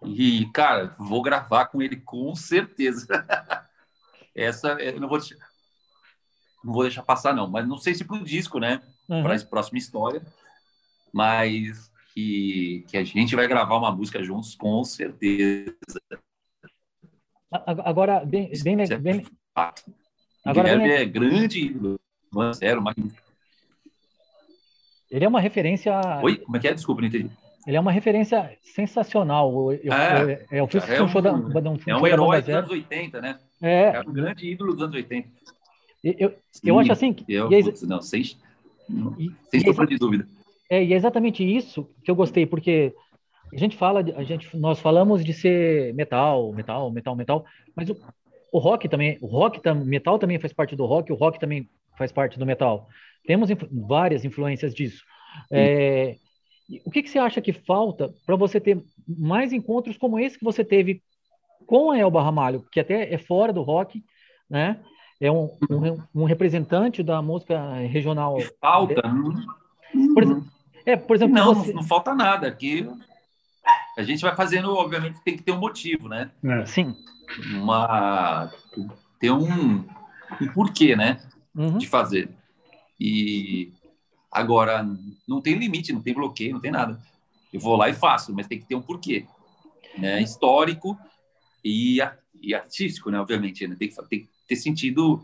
E, 0.04 0.48
cara, 0.52 0.96
vou 0.98 1.22
gravar 1.22 1.68
com 1.68 1.80
ele 1.80 1.98
com 1.98 2.34
certeza. 2.34 3.06
Essa 4.38 4.74
eu 4.80 5.02
não 5.02 5.10
vou 5.10 5.18
deixar, 5.18 5.36
não 6.64 6.72
vou 6.72 6.84
deixar 6.84 7.02
passar, 7.02 7.34
não. 7.34 7.50
Mas 7.50 7.68
não 7.68 7.78
sei 7.78 7.96
se 7.96 8.06
para 8.06 8.18
o 8.18 8.24
disco, 8.24 8.60
né? 8.60 8.82
Uhum. 9.10 9.24
Para 9.24 9.34
essa 9.34 9.46
próxima 9.46 9.80
história. 9.80 10.22
Mas 11.12 11.92
que, 12.14 12.86
que 12.88 12.98
a 12.98 13.04
gente 13.04 13.36
vai 13.36 13.48
gravar 13.48 13.78
uma 13.78 13.92
música 13.92 14.24
juntos, 14.24 14.56
com 14.56 14.84
certeza. 14.84 15.74
Agora, 17.52 18.26
bem. 18.26 18.52
bem, 18.64 18.82
é 18.82 18.98
bem... 18.98 19.26
Agora, 20.46 20.78
bem... 20.78 20.92
é 20.92 21.06
grande, 21.06 21.76
zero, 22.56 22.82
mas... 22.82 22.96
Ele 25.10 25.26
é 25.26 25.28
uma 25.28 25.40
referência. 25.40 25.94
Oi? 26.22 26.38
Como 26.38 26.58
é 26.58 26.60
que 26.60 26.68
é? 26.68 26.74
Desculpa, 26.74 27.02
não 27.02 27.08
entendi. 27.08 27.32
Ele 27.68 27.76
é 27.76 27.80
uma 27.80 27.92
referência 27.92 28.58
sensacional. 28.64 29.74
Eu, 29.74 29.92
é, 29.92 30.46
eu, 30.50 30.58
eu 30.60 30.68
fiz 30.68 30.90
é 30.90 31.04
um, 31.04 31.10
show 31.10 31.22
da, 31.22 31.34
um, 31.34 31.48
um 31.50 31.78
É 31.86 31.98
um 31.98 32.08
herói 32.08 32.42
dos 32.42 32.56
anos 32.56 32.70
80, 32.70 33.20
né? 33.20 33.38
É. 33.62 33.98
é 33.98 34.00
um 34.00 34.14
grande 34.14 34.50
ídolo 34.50 34.72
dos 34.72 34.82
anos 34.82 34.96
80. 34.96 35.28
Eu, 36.02 36.34
Sim, 36.50 36.70
eu 36.70 36.80
acho 36.80 36.94
assim. 36.94 37.14
Eu, 37.28 37.52
é, 37.52 37.60
não, 37.84 38.02
sem, 38.02 38.24
sem 38.24 39.62
sombra 39.66 39.86
de 39.86 39.98
dúvida. 39.98 40.26
É, 40.70 40.82
e 40.82 40.94
é 40.94 40.96
exatamente 40.96 41.44
isso 41.44 41.90
que 42.06 42.10
eu 42.10 42.16
gostei, 42.16 42.46
porque 42.46 42.94
a 43.54 43.58
gente 43.58 43.76
fala, 43.76 44.00
a 44.16 44.24
gente, 44.24 44.56
nós 44.56 44.80
falamos 44.80 45.26
de 45.26 45.34
ser 45.34 45.94
metal, 45.94 46.54
metal, 46.54 46.90
metal, 46.90 47.16
metal, 47.18 47.46
mas 47.76 47.90
o, 47.90 47.98
o 48.50 48.60
rock 48.60 48.88
também, 48.88 49.18
o 49.22 49.28
rock, 49.28 49.62
metal 49.86 50.18
também 50.18 50.40
faz 50.40 50.54
parte 50.54 50.74
do 50.74 50.86
rock, 50.86 51.12
o 51.12 51.16
rock 51.16 51.38
também 51.38 51.70
faz 51.98 52.14
parte 52.14 52.40
do 52.40 52.46
metal. 52.46 52.88
Temos 53.26 53.50
influ 53.50 53.68
várias 53.72 54.24
influências 54.24 54.74
disso. 54.74 55.04
É, 55.52 56.16
o 56.86 56.92
que, 56.92 57.02
que 57.02 57.10
você 57.10 57.20
acha 57.20 57.42
que 57.42 57.54
falta 57.54 58.14
para 58.26 58.36
você 58.36 58.60
ter 58.60 58.84
mais 59.08 59.54
encontros 59.54 59.98
como 59.98 60.20
esse 60.20 60.38
que 60.38 60.44
você 60.44 60.64
teve 60.64 61.02
com 61.66 61.92
a 61.92 61.98
Elba 61.98 62.22
Ramalho, 62.22 62.66
que 62.72 62.80
até 62.80 63.14
é 63.14 63.18
fora 63.18 63.54
do 63.54 63.62
rock, 63.62 64.04
né? 64.50 64.80
É 65.20 65.32
um, 65.32 65.58
um, 65.70 66.22
um 66.22 66.24
representante 66.26 67.02
da 67.02 67.22
música 67.22 67.74
regional. 67.88 68.38
Falta. 68.62 69.02
Por 70.14 70.24
exemplo, 70.24 70.46
é, 70.86 70.96
por 70.96 71.16
exemplo, 71.16 71.36
não, 71.36 71.54
você... 71.56 71.74
não 71.74 71.84
falta 71.84 72.14
nada. 72.14 72.48
Aqui 72.48 72.88
a 73.98 74.04
gente 74.04 74.22
vai 74.22 74.36
fazendo, 74.36 74.74
obviamente, 74.74 75.22
tem 75.24 75.36
que 75.36 75.44
ter 75.44 75.52
um 75.52 75.60
motivo, 75.60 76.08
né? 76.08 76.32
É. 76.44 76.66
Sim. 76.66 76.96
Uma 77.56 78.52
ter 79.20 79.32
um, 79.32 79.84
um 80.42 80.48
porquê, 80.54 80.96
né? 80.96 81.20
Uhum. 81.56 81.78
De 81.78 81.88
fazer. 81.88 82.30
E 83.00 83.74
Agora, 84.38 84.88
não 85.28 85.42
tem 85.42 85.56
limite, 85.56 85.92
não 85.92 86.02
tem 86.02 86.14
bloqueio, 86.14 86.54
não 86.54 86.62
tem 86.62 86.70
nada. 86.70 87.02
Eu 87.52 87.60
vou 87.60 87.76
lá 87.76 87.90
e 87.90 87.94
faço, 87.94 88.34
mas 88.36 88.48
tem 88.48 88.60
que 88.60 88.66
ter 88.66 88.76
um 88.76 88.82
porquê. 88.82 89.26
Né? 89.98 90.22
Histórico 90.22 90.96
e, 91.64 91.98
e 92.40 92.54
artístico, 92.54 93.10
né? 93.10 93.20
obviamente. 93.20 93.68
Né? 93.68 93.76
Tem, 93.76 93.90
que, 93.90 93.96
tem 94.08 94.20
que 94.22 94.30
ter 94.48 94.56
sentido 94.56 95.24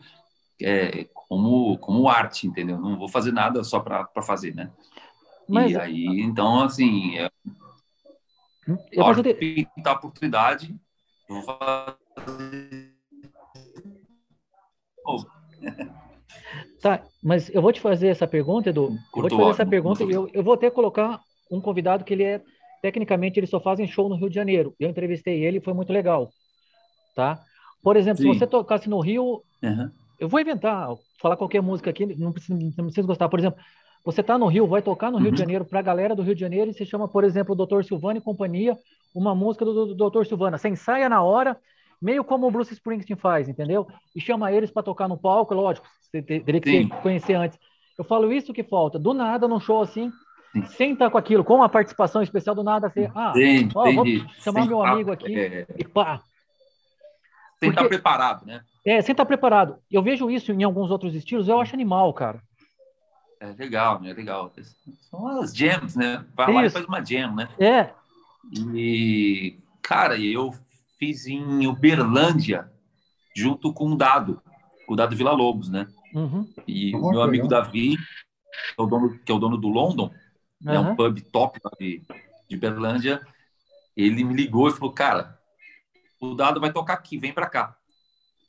é, 0.59 1.03
como, 1.13 1.77
como 1.77 2.09
arte, 2.09 2.47
entendeu? 2.47 2.79
Não 2.79 2.97
vou 2.97 3.07
fazer 3.07 3.31
nada 3.31 3.63
só 3.63 3.79
para 3.79 4.07
fazer, 4.23 4.55
né? 4.55 4.71
Mas... 5.47 5.71
E 5.71 5.77
aí, 5.77 6.05
então, 6.21 6.61
assim, 6.61 7.15
é, 7.17 7.29
eu 8.91 9.03
hora 9.03 9.21
de 9.21 9.33
pintar 9.35 9.93
a 9.93 9.97
oportunidade, 9.97 10.75
vou 11.29 11.43
fazer... 11.43 12.93
Oh. 15.05 15.23
Tá, 16.83 17.01
mas 17.23 17.49
eu 17.55 17.61
vou 17.61 17.71
te 17.71 17.79
fazer 17.79 18.09
essa 18.09 18.27
pergunta, 18.27 18.69
Edu. 18.69 18.97
Eu 19.15 19.21
vou 19.21 19.29
te 19.29 19.37
fazer 19.37 19.49
essa 19.51 19.65
pergunta 19.65 20.03
eu, 20.03 20.29
eu 20.33 20.43
vou 20.43 20.53
até 20.53 20.69
colocar 20.69 21.21
um 21.49 21.61
convidado 21.61 22.03
que 22.03 22.13
ele 22.13 22.23
é, 22.23 22.41
tecnicamente, 22.81 23.39
ele 23.39 23.47
só 23.47 23.57
faz 23.57 23.79
show 23.89 24.09
no 24.09 24.17
Rio 24.17 24.27
de 24.27 24.35
Janeiro. 24.35 24.75
Eu 24.77 24.89
entrevistei 24.89 25.45
ele 25.45 25.59
e 25.59 25.61
foi 25.61 25.73
muito 25.73 25.93
legal. 25.93 26.29
Tá? 27.15 27.39
Por 27.81 27.95
exemplo, 27.95 28.21
Sim. 28.21 28.33
se 28.33 28.39
você 28.39 28.45
tocasse 28.45 28.89
no 28.89 28.99
Rio, 28.99 29.41
uhum. 29.63 29.89
eu 30.19 30.27
vou 30.27 30.41
inventar, 30.41 30.89
falar 31.21 31.37
qualquer 31.37 31.61
música 31.61 31.89
aqui, 31.89 32.05
não 32.05 32.33
precisa, 32.33 32.53
não 32.53 32.71
precisa 32.71 33.07
gostar. 33.07 33.29
Por 33.29 33.39
exemplo, 33.39 33.57
você 34.03 34.19
está 34.19 34.37
no 34.37 34.47
Rio, 34.47 34.67
vai 34.67 34.81
tocar 34.81 35.09
no 35.09 35.19
Rio 35.19 35.27
uhum. 35.27 35.33
de 35.33 35.39
Janeiro 35.39 35.63
para 35.63 35.79
a 35.79 35.83
galera 35.83 36.13
do 36.13 36.21
Rio 36.21 36.35
de 36.35 36.41
Janeiro 36.41 36.69
e 36.69 36.73
se 36.73 36.85
chama, 36.85 37.07
por 37.07 37.23
exemplo, 37.23 37.55
o 37.55 37.65
Dr. 37.65 37.83
Silvano 37.83 38.17
e 38.17 38.21
Companhia, 38.21 38.77
uma 39.15 39.33
música 39.33 39.63
do, 39.63 39.93
do 39.93 40.09
Dr. 40.09 40.25
Silvana. 40.25 40.57
Você 40.57 40.67
ensaia 40.67 41.07
na 41.07 41.23
hora, 41.23 41.55
meio 42.03 42.23
como 42.23 42.47
o 42.47 42.51
Bruce 42.51 42.73
Springsteen 42.73 43.17
faz, 43.17 43.47
entendeu? 43.47 43.87
E 44.13 44.19
chama 44.19 44.51
eles 44.51 44.69
para 44.69 44.83
tocar 44.83 45.07
no 45.07 45.17
palco, 45.17 45.53
lógico, 45.53 45.87
você 46.01 46.21
teria 46.21 46.59
que 46.59 46.69
Sim. 46.69 46.89
conhecer 46.89 47.33
antes. 47.33 47.57
Eu 47.97 48.03
falo 48.03 48.31
isso 48.31 48.53
que 48.53 48.63
falta. 48.63 48.99
Do 48.99 49.13
nada, 49.13 49.47
num 49.47 49.59
show 49.59 49.81
assim, 49.81 50.11
Sim. 50.51 50.65
sem 50.65 50.93
estar 50.93 51.09
com 51.09 51.17
aquilo, 51.17 51.43
com 51.43 51.55
uma 51.55 51.69
participação 51.69 52.21
especial, 52.21 52.53
do 52.53 52.63
nada, 52.63 52.87
assim, 52.87 53.09
ah, 53.15 53.31
Sim, 53.33 53.69
ó, 53.73 53.91
vou 53.91 54.05
chamar 54.39 54.65
meu 54.65 54.83
amigo 54.83 55.11
aqui 55.11 55.39
é... 55.39 55.65
e 55.77 55.85
pá. 55.85 56.21
Sem 57.59 57.69
estar 57.69 57.87
preparado, 57.87 58.45
né? 58.45 58.61
É, 58.85 59.01
sem 59.01 59.13
estar 59.13 59.25
preparado. 59.25 59.77
Eu 59.89 60.03
vejo 60.03 60.29
isso 60.29 60.51
em 60.51 60.63
alguns 60.63 60.91
outros 60.91 61.15
estilos, 61.15 61.47
eu 61.47 61.61
acho 61.61 61.73
animal, 61.73 62.13
cara. 62.13 62.41
É 63.39 63.47
legal, 63.47 64.01
né? 64.01 64.09
É 64.09 64.13
legal. 64.13 64.51
São 65.09 65.27
as 65.27 65.55
jams, 65.55 65.95
né? 65.95 66.25
Vai 66.35 66.51
lá 66.51 66.65
e 66.65 66.69
faz 66.69 66.85
uma 66.85 67.03
jam, 67.03 67.33
né? 67.33 67.47
É. 67.57 67.89
E, 68.73 69.57
cara, 69.81 70.17
eu 70.17 70.53
fiz 70.97 71.27
em 71.27 71.67
Uberlândia, 71.67 72.71
junto 73.35 73.73
com 73.73 73.91
o 73.91 73.97
Dado, 73.97 74.41
o 74.87 74.95
Dado 74.95 75.15
Vila 75.15 75.31
Lobos, 75.31 75.69
né? 75.69 75.87
Uhum. 76.13 76.47
E 76.67 76.95
o 76.95 77.09
meu 77.09 77.21
amigo 77.21 77.47
Davi, 77.47 77.97
que 77.97 78.79
é 78.79 78.81
o 78.81 78.85
dono, 78.85 79.19
que 79.19 79.31
é 79.31 79.35
o 79.35 79.39
dono 79.39 79.57
do 79.57 79.67
London, 79.67 80.13
uhum. 80.63 80.71
é 80.71 80.79
um 80.79 80.95
pub 80.95 81.19
top 81.31 81.59
de, 81.79 82.03
de 82.47 82.57
Berlândia, 82.57 83.25
ele 83.95 84.23
me 84.23 84.33
ligou 84.33 84.67
e 84.69 84.73
falou, 84.73 84.93
cara, 84.93 85.39
o 86.19 86.33
Dado 86.35 86.59
vai 86.59 86.71
tocar 86.71 86.93
aqui, 86.93 87.17
vem 87.17 87.33
para 87.33 87.49
cá. 87.49 87.75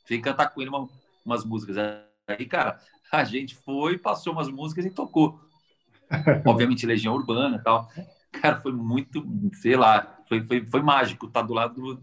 Vem 0.08 0.20
cantar 0.20 0.48
com 0.48 0.60
ele 0.60 0.70
uma, 0.70 0.88
umas 1.24 1.44
músicas. 1.44 1.76
Aí, 2.28 2.46
cara, 2.46 2.78
a 3.10 3.24
gente 3.24 3.54
foi, 3.54 3.98
passou 3.98 4.32
umas 4.32 4.48
músicas 4.48 4.84
e 4.84 4.90
tocou. 4.90 5.40
Obviamente, 6.46 6.86
Legião 6.86 7.14
Urbana 7.14 7.56
e 7.56 7.62
tal. 7.62 7.90
Cara, 8.32 8.60
foi 8.60 8.72
muito, 8.72 9.24
sei 9.54 9.76
lá, 9.76 10.18
foi, 10.28 10.44
foi, 10.44 10.66
foi 10.66 10.82
mágico 10.82 11.26
estar 11.26 11.40
tá 11.40 11.46
do 11.46 11.54
lado 11.54 11.74
do, 11.74 12.02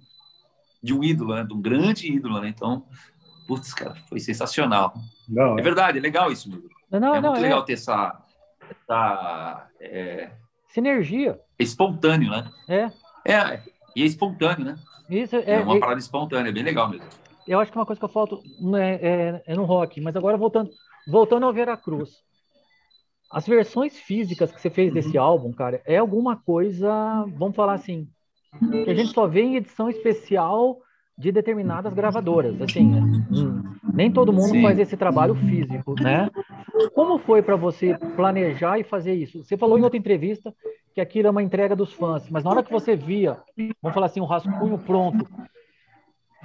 de 0.81 0.93
um 0.93 1.03
ídolo, 1.03 1.35
né? 1.35 1.43
De 1.43 1.53
um 1.53 1.61
grande 1.61 2.11
ídolo, 2.11 2.39
né? 2.41 2.47
Então, 2.47 2.85
putz, 3.47 3.73
cara, 3.73 3.95
foi 4.07 4.19
sensacional. 4.19 4.93
Não, 5.27 5.57
é 5.57 5.61
verdade, 5.61 5.97
é 5.97 6.01
legal 6.01 6.31
isso 6.31 6.49
mesmo. 6.49 6.69
Não, 6.89 7.15
é 7.15 7.21
não, 7.21 7.31
muito 7.31 7.39
é... 7.39 7.43
legal 7.43 7.63
ter 7.63 7.73
essa, 7.73 8.21
essa 8.69 9.67
é... 9.79 10.31
sinergia. 10.67 11.39
É 11.57 11.63
espontâneo, 11.63 12.31
né? 12.31 12.49
É. 12.67 12.91
É, 13.25 13.63
e 13.95 14.03
é 14.03 14.05
espontâneo, 14.05 14.65
né? 14.65 14.75
Isso 15.09 15.35
é, 15.35 15.55
é 15.55 15.59
uma 15.59 15.75
é... 15.75 15.79
parada 15.79 15.99
espontânea, 15.99 16.49
é 16.49 16.53
bem 16.53 16.63
legal 16.63 16.89
mesmo. 16.89 17.05
Eu 17.47 17.59
acho 17.59 17.71
que 17.71 17.77
uma 17.77 17.85
coisa 17.85 17.99
que 17.99 18.05
eu 18.05 18.09
falto 18.09 18.41
é, 18.75 18.93
é, 18.93 19.43
é 19.47 19.55
no 19.55 19.65
rock, 19.65 19.99
mas 19.99 20.15
agora 20.15 20.37
voltando, 20.37 20.71
voltando 21.07 21.45
ao 21.45 21.53
Veracruz. 21.53 22.09
As 23.31 23.47
versões 23.47 23.97
físicas 23.97 24.51
que 24.51 24.61
você 24.61 24.69
fez 24.69 24.93
desse 24.93 25.17
uhum. 25.17 25.23
álbum, 25.23 25.53
cara, 25.53 25.81
é 25.85 25.97
alguma 25.97 26.35
coisa, 26.35 27.25
vamos 27.37 27.55
falar 27.55 27.73
assim, 27.73 28.07
que 28.59 28.89
a 28.89 28.93
gente 28.93 29.13
só 29.13 29.27
vê 29.27 29.41
em 29.41 29.55
edição 29.55 29.89
especial 29.89 30.79
de 31.17 31.31
determinadas 31.31 31.93
gravadoras. 31.93 32.59
Assim, 32.61 32.85
né? 32.87 32.99
hum, 33.31 33.63
nem 33.93 34.11
todo 34.11 34.33
mundo 34.33 34.49
Sim. 34.49 34.61
faz 34.61 34.79
esse 34.79 34.97
trabalho 34.97 35.35
físico, 35.35 35.95
né? 36.01 36.29
Como 36.93 37.19
foi 37.19 37.41
para 37.41 37.55
você 37.55 37.97
planejar 38.15 38.79
e 38.79 38.83
fazer 38.83 39.13
isso? 39.13 39.43
Você 39.43 39.57
falou 39.57 39.77
em 39.77 39.83
outra 39.83 39.97
entrevista 39.97 40.53
que 40.93 40.99
aquilo 40.99 41.27
é 41.27 41.31
uma 41.31 41.43
entrega 41.43 41.75
dos 41.75 41.93
fãs, 41.93 42.29
mas 42.29 42.43
na 42.43 42.49
hora 42.49 42.63
que 42.63 42.71
você 42.71 42.95
via, 42.95 43.37
vamos 43.81 43.93
falar 43.93 44.07
assim, 44.07 44.19
um 44.19 44.25
rascunho 44.25 44.77
pronto, 44.79 45.25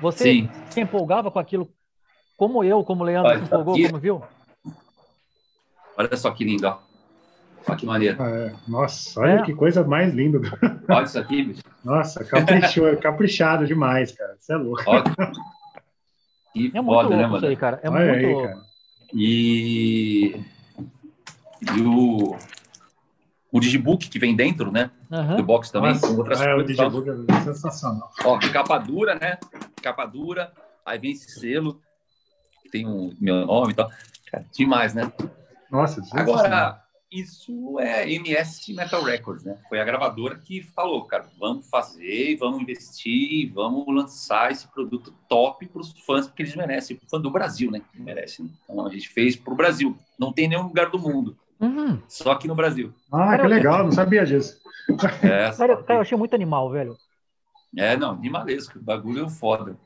você 0.01 0.25
Sim. 0.25 0.51
se 0.71 0.81
empolgava 0.81 1.31
com 1.31 1.39
aquilo, 1.39 1.69
como 2.37 2.63
eu, 2.63 2.85
como 2.85 3.03
o 3.03 3.07
Leandro 3.07 3.31
Olha, 3.31 3.39
se 3.41 3.47
empolgou, 3.47 3.75
aqui... 3.75 3.87
como 3.87 3.99
viu? 3.99 4.23
Olha 5.97 6.17
só 6.17 6.31
que 6.31 6.45
lindo, 6.45 6.67
ó. 6.69 6.79
Olha 7.69 7.77
que 7.77 7.87
maneiro. 7.87 8.23
É. 8.23 8.53
Nossa, 8.67 9.21
olha 9.21 9.41
é. 9.41 9.43
que 9.43 9.55
coisa 9.55 9.85
mais 9.85 10.15
linda. 10.15 10.41
Olha 10.89 11.05
isso 11.05 11.19
aqui, 11.19 11.43
bicho. 11.43 11.63
Nossa, 11.85 12.25
caprichou, 12.25 12.97
caprichado 12.99 13.67
demais, 13.67 14.13
cara. 14.13 14.37
Você 14.39 14.53
é 14.53 14.57
louco. 14.57 14.83
Olha. 14.87 15.05
Que 16.53 16.73
é 16.75 16.83
foda, 16.83 17.17
né, 17.17 17.23
mano? 17.25 17.37
Isso 17.37 17.47
aí, 17.47 17.57
cara. 17.57 17.81
É 17.83 17.91
olha 17.91 18.07
muito 18.07 18.27
aí, 18.27 18.33
louco. 18.33 18.49
Cara. 18.49 18.67
E... 19.13 20.41
e 21.77 21.81
o 21.83 22.37
o 23.57 23.61
Digibook 23.61 24.11
que 24.11 24.19
vem 24.19 24.37
dentro, 24.37 24.71
né? 24.71 24.91
Uhum. 25.11 25.37
Do 25.37 25.43
box 25.43 25.71
também, 25.71 25.93
Nossa, 25.93 26.09
com 26.09 26.15
outras 26.17 26.41
é, 26.43 26.55
coisas. 26.55 26.63
O 26.63 26.67
Digibook 26.67 27.31
é 27.31 27.41
sensacional. 27.41 28.13
Ó, 28.25 28.39
capa 28.53 28.77
dura, 28.77 29.15
né? 29.15 29.39
Capa 29.83 30.05
dura, 30.05 30.53
aí 30.85 30.99
vem 30.99 31.13
esse 31.13 31.41
selo, 31.41 31.81
tem 32.71 32.87
o 32.87 33.15
meu 33.19 33.47
nome 33.47 33.73
e 33.73 33.75
tal. 33.75 33.91
demais, 34.53 34.93
né? 34.93 35.11
Nossa, 35.71 36.03
Agora, 36.13 36.83
isso 37.11 37.79
é 37.79 38.11
MS 38.11 38.75
Metal 38.75 39.03
Records, 39.03 39.45
né? 39.45 39.57
Foi 39.69 39.81
a 39.81 39.85
gravadora 39.85 40.37
que 40.37 40.63
falou, 40.63 41.05
cara, 41.05 41.27
vamos 41.39 41.69
fazer, 41.69 42.37
vamos 42.37 42.61
investir, 42.61 43.53
vamos 43.53 43.87
lançar 43.89 44.51
esse 44.51 44.67
produto 44.69 45.15
top 45.29 45.67
para 45.67 45.81
os 45.81 45.93
fãs, 46.05 46.27
porque 46.27 46.43
eles 46.43 46.57
merecem, 46.57 46.97
o 46.97 47.09
fã 47.09 47.21
do 47.21 47.31
Brasil, 47.31 47.71
né? 47.71 47.81
Que 47.93 48.01
merece. 48.01 48.43
Né? 48.43 48.51
Então 48.65 48.87
a 48.87 48.91
gente 48.91 49.09
fez 49.09 49.37
para 49.37 49.53
o 49.53 49.57
Brasil. 49.57 49.97
Não 50.19 50.33
tem 50.33 50.49
nenhum 50.49 50.65
lugar 50.65 50.91
do 50.91 50.99
mundo. 50.99 51.37
Uhum. 51.61 52.01
Só 52.09 52.33
aqui 52.33 52.49
no 52.49 52.55
Brasil. 52.55 52.93
Ah, 53.11 53.31
cara, 53.31 53.43
que 53.43 53.49
legal, 53.49 53.85
não 53.85 53.93
sabia 53.93 54.27
disso. 54.27 54.61
É, 55.23 55.51
cara, 55.57 55.77
cara, 55.83 55.99
eu 55.99 56.01
achei 56.01 56.17
muito 56.17 56.35
animal, 56.35 56.71
velho. 56.71 56.97
É, 57.77 57.97
não, 57.97 58.11
animalesco, 58.11 58.79
o 58.79 58.83
bagulho 58.83 59.27
é 59.27 59.29
foda. 59.29 59.77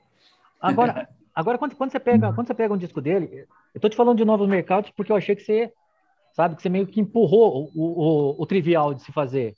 Agora, 0.61 1.09
agora 1.35 1.59
quando, 1.59 1.75
quando, 1.75 1.91
você 1.91 2.01
pega, 2.01 2.33
quando 2.33 2.47
você 2.47 2.55
pega 2.55 2.75
um 2.75 2.79
disco 2.79 3.01
dele, 3.01 3.47
eu 3.75 3.81
tô 3.81 3.89
te 3.89 3.97
falando 3.97 4.19
de 4.19 4.25
novos 4.25 4.49
mercados 4.49 4.91
porque 4.91 5.11
eu 5.11 5.17
achei 5.17 5.35
que 5.35 5.43
você, 5.43 5.73
sabe, 6.41 6.57
que 6.57 6.63
você 6.63 6.69
meio 6.69 6.87
que 6.87 7.01
empurrou 7.01 7.71
o, 7.75 7.83
o, 7.83 8.43
o 8.43 8.47
trivial 8.47 8.95
de 8.95 9.03
se 9.03 9.13
fazer, 9.13 9.55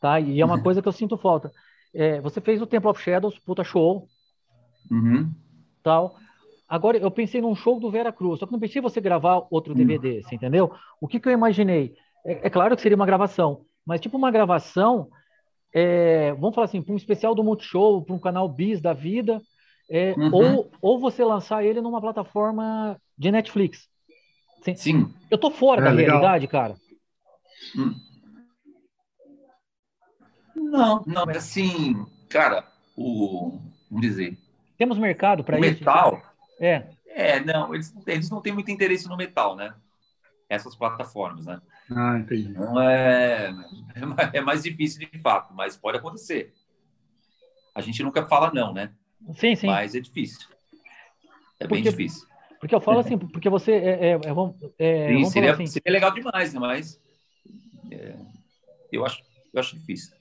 tá? 0.00 0.18
E 0.18 0.40
é 0.40 0.44
uma 0.44 0.56
uhum. 0.56 0.62
coisa 0.62 0.80
que 0.80 0.88
eu 0.88 0.92
sinto 0.92 1.18
falta. 1.18 1.50
É, 1.94 2.20
você 2.20 2.40
fez 2.40 2.62
o 2.62 2.66
Temple 2.66 2.88
of 2.88 3.00
Shadows, 3.00 3.38
puta 3.38 3.62
show, 3.62 4.08
uhum. 4.90 5.30
tal. 5.82 6.16
Agora, 6.66 6.96
eu 6.96 7.10
pensei 7.10 7.42
num 7.42 7.54
show 7.54 7.78
do 7.78 7.90
Vera 7.90 8.10
Cruz, 8.10 8.40
só 8.40 8.46
que 8.46 8.52
não 8.52 8.58
pensei 8.58 8.80
você 8.80 9.00
gravar 9.00 9.46
outro 9.50 9.74
DVD, 9.74 10.18
hum. 10.18 10.22
você 10.22 10.34
entendeu? 10.34 10.72
O 10.98 11.06
que, 11.06 11.20
que 11.20 11.28
eu 11.28 11.32
imaginei? 11.32 11.94
É, 12.24 12.46
é, 12.46 12.50
claro 12.50 12.74
que 12.74 12.80
seria 12.80 12.96
uma 12.96 13.06
gravação, 13.06 13.66
mas 13.86 14.00
tipo 14.00 14.16
uma 14.16 14.30
gravação, 14.30 15.08
é, 15.74 16.32
vamos 16.32 16.54
falar 16.54 16.64
assim, 16.64 16.80
para 16.80 16.94
um 16.94 16.96
especial 16.96 17.34
do 17.34 17.44
Multishow, 17.44 18.02
para 18.02 18.14
um 18.14 18.18
canal 18.18 18.48
Bis 18.48 18.80
da 18.80 18.94
vida, 18.94 19.42
é, 19.90 20.14
uhum. 20.16 20.30
ou, 20.32 20.70
ou 20.80 20.98
você 20.98 21.22
lançar 21.22 21.62
ele 21.62 21.82
numa 21.82 22.00
plataforma 22.00 22.96
de 23.16 23.30
Netflix. 23.30 23.93
Sim. 24.64 24.74
Sim. 24.76 25.14
Eu 25.30 25.36
tô 25.36 25.50
fora 25.50 25.82
é, 25.82 25.84
da 25.84 25.90
legal. 25.90 26.20
realidade, 26.20 26.48
cara. 26.48 26.74
Hum. 27.76 27.94
Não, 30.56 31.04
não, 31.06 31.30
é 31.30 31.36
assim, 31.36 32.06
cara, 32.28 32.66
o. 32.96 33.60
Vamos 33.90 34.06
dizer. 34.06 34.38
Temos 34.78 34.98
mercado 34.98 35.44
para 35.44 35.58
isso? 35.58 35.80
Metal. 35.80 36.22
É. 36.58 36.86
É, 37.06 37.40
não, 37.40 37.74
eles, 37.74 37.94
eles 38.06 38.30
não 38.30 38.40
têm 38.40 38.52
muito 38.52 38.70
interesse 38.70 39.08
no 39.08 39.16
metal, 39.16 39.54
né? 39.54 39.74
Essas 40.48 40.74
plataformas, 40.74 41.46
né? 41.46 41.60
Ah, 41.90 42.18
entendi. 42.18 42.50
Então 42.50 42.80
é, 42.80 43.52
é 44.32 44.40
mais 44.40 44.62
difícil 44.62 45.00
de 45.00 45.18
fato, 45.20 45.52
mas 45.54 45.76
pode 45.76 45.98
acontecer. 45.98 46.52
A 47.74 47.80
gente 47.80 48.02
nunca 48.02 48.24
fala 48.26 48.52
não, 48.52 48.72
né? 48.72 48.92
Sim, 49.34 49.54
sim. 49.54 49.66
Mas 49.66 49.94
é 49.94 50.00
difícil. 50.00 50.48
É 51.60 51.66
porque, 51.66 51.82
bem 51.82 51.82
difícil. 51.82 52.26
Porque 52.64 52.74
eu 52.74 52.80
falo 52.80 53.00
assim, 53.00 53.18
porque 53.18 53.50
você 53.50 53.72
é, 53.72 53.76
é, 53.76 54.20
é, 54.78 55.06
é 55.06 55.08
sim, 55.08 55.24
seria, 55.26 55.52
assim. 55.52 55.66
seria 55.66 55.92
legal 55.92 56.10
demais, 56.14 56.54
né? 56.54 56.58
Mas 56.58 56.98
é, 57.90 58.14
eu 58.90 59.04
acho, 59.04 59.22
eu 59.52 59.60
acho 59.60 59.76
difícil. 59.76 60.16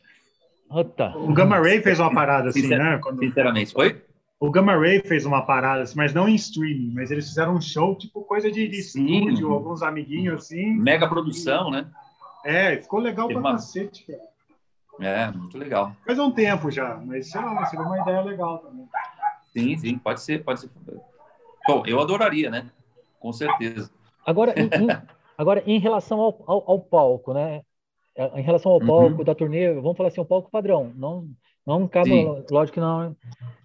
O 0.70 1.32
Gamma 1.32 1.58
Ray 1.58 1.82
fez 1.82 2.02
uma 2.02 2.14
parada 2.14 2.50
assim, 2.50 2.64
Sincer, 2.64 2.80
né? 2.80 3.00
Quando... 3.02 3.20
Sinceramente. 3.20 3.72
Oi? 3.78 4.04
O 4.42 4.52
Gamma 4.52 4.76
Ray 4.76 5.00
fez 5.00 5.26
uma 5.26 5.44
parada, 5.44 5.84
assim, 5.84 5.96
mas 5.96 6.14
não 6.14 6.28
em 6.28 6.36
streaming, 6.36 6.92
mas 6.94 7.12
eles 7.12 7.30
fizeram 7.30 7.56
um 7.56 7.62
show, 7.62 7.98
tipo 7.98 8.26
coisa 8.26 8.52
de, 8.52 8.68
de 8.68 8.78
estúdio, 8.78 9.50
alguns 9.50 9.82
amiguinhos 9.82 10.44
assim. 10.44 10.74
Mega 10.74 11.08
produção, 11.08 11.72
né? 11.72 11.88
É, 12.44 12.76
ficou 12.76 13.00
legal 13.00 13.30
pra 13.30 13.40
uma... 13.40 13.54
cacete, 13.54 14.06
cara. 14.06 14.20
É, 15.00 15.32
muito 15.32 15.58
legal. 15.58 15.96
Faz 16.06 16.20
um 16.20 16.30
tempo 16.30 16.70
já, 16.70 16.98
mas 17.06 17.32
sei 17.32 17.40
lá, 17.40 17.66
seria 17.68 17.86
uma 17.86 18.02
ideia 18.02 18.20
legal 18.20 18.58
também. 18.58 18.86
Sim, 19.54 19.78
sim, 19.78 19.98
pode 19.98 20.20
ser, 20.20 20.44
pode 20.44 20.60
ser. 20.60 20.70
Bom, 21.68 21.84
eu 21.86 22.00
adoraria, 22.00 22.50
né? 22.50 22.70
Com 23.20 23.32
certeza. 23.32 23.90
Agora, 24.26 24.54
em, 24.58 24.66
em, 24.66 24.88
agora, 25.38 25.64
em 25.66 25.80
relação 25.80 26.20
ao, 26.20 26.44
ao, 26.46 26.72
ao, 26.72 26.80
palco, 26.80 27.34
né? 27.34 27.62
Em 28.36 28.42
relação 28.42 28.72
ao 28.72 28.80
palco 28.80 29.20
uhum. 29.20 29.24
da 29.24 29.34
turnê, 29.34 29.74
vamos 29.74 29.98
falar 29.98 30.10
assim, 30.10 30.22
o 30.22 30.26
palco 30.26 30.52
padrão, 30.52 30.92
não 30.96 31.28
não 31.66 31.88
cabe, 31.88 32.26
lógico 32.52 32.76
que 32.76 32.80
não. 32.80 33.16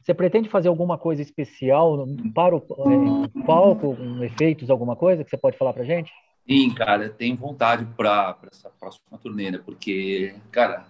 Você 0.02 0.14
pretende 0.14 0.48
fazer 0.48 0.68
alguma 0.68 0.96
coisa 0.96 1.20
especial 1.20 2.06
para 2.32 2.54
o 2.54 2.58
é, 2.58 3.44
palco, 3.44 3.88
um, 3.88 4.22
efeitos, 4.22 4.70
alguma 4.70 4.94
coisa 4.94 5.24
que 5.24 5.30
você 5.30 5.36
pode 5.36 5.58
falar 5.58 5.72
para 5.72 5.84
gente? 5.84 6.12
Sim, 6.48 6.72
cara, 6.72 7.10
tenho 7.10 7.36
vontade 7.36 7.84
para 7.96 8.38
essa 8.50 8.70
próxima 8.70 9.18
turnê, 9.18 9.50
né? 9.50 9.58
Porque, 9.58 10.34
cara, 10.50 10.86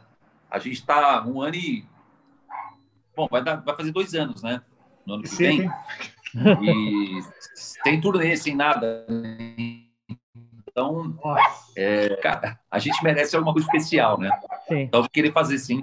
a 0.51 0.59
gente 0.59 0.75
está 0.75 1.27
um 1.27 1.40
ano 1.40 1.57
e. 1.57 1.85
Bom, 3.16 3.27
vai, 3.29 3.42
dar, 3.42 3.57
vai 3.57 3.75
fazer 3.75 3.90
dois 3.90 4.14
anos, 4.14 4.42
né? 4.42 4.62
No 5.05 5.14
ano 5.14 5.23
que 5.23 5.31
Sim. 5.31 5.44
vem. 5.44 5.71
E 6.34 7.20
tem 7.82 8.00
turnê 8.00 8.36
sem 8.36 8.54
nada. 8.54 9.06
Então, 10.68 11.18
é, 11.76 12.16
cara, 12.16 12.58
a 12.70 12.78
gente 12.78 13.02
merece 13.02 13.34
alguma 13.34 13.52
coisa 13.52 13.66
especial, 13.66 14.18
né? 14.18 14.30
Sim. 14.68 14.82
Então, 14.82 15.02
eu 15.02 15.08
queria 15.10 15.32
fazer 15.32 15.58
sim 15.58 15.80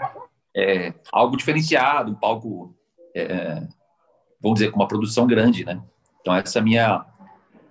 é, 0.55 0.93
algo 1.11 1.35
diferenciado, 1.35 2.11
um 2.11 2.15
palco, 2.15 2.73
é, 3.13 3.67
vamos 4.41 4.59
dizer, 4.59 4.71
com 4.71 4.79
uma 4.79 4.87
produção 4.87 5.27
grande, 5.27 5.65
né? 5.65 5.81
Então, 6.21 6.33
essa 6.33 6.59
é 6.59 6.61
a 6.61 6.63
minha, 6.63 7.05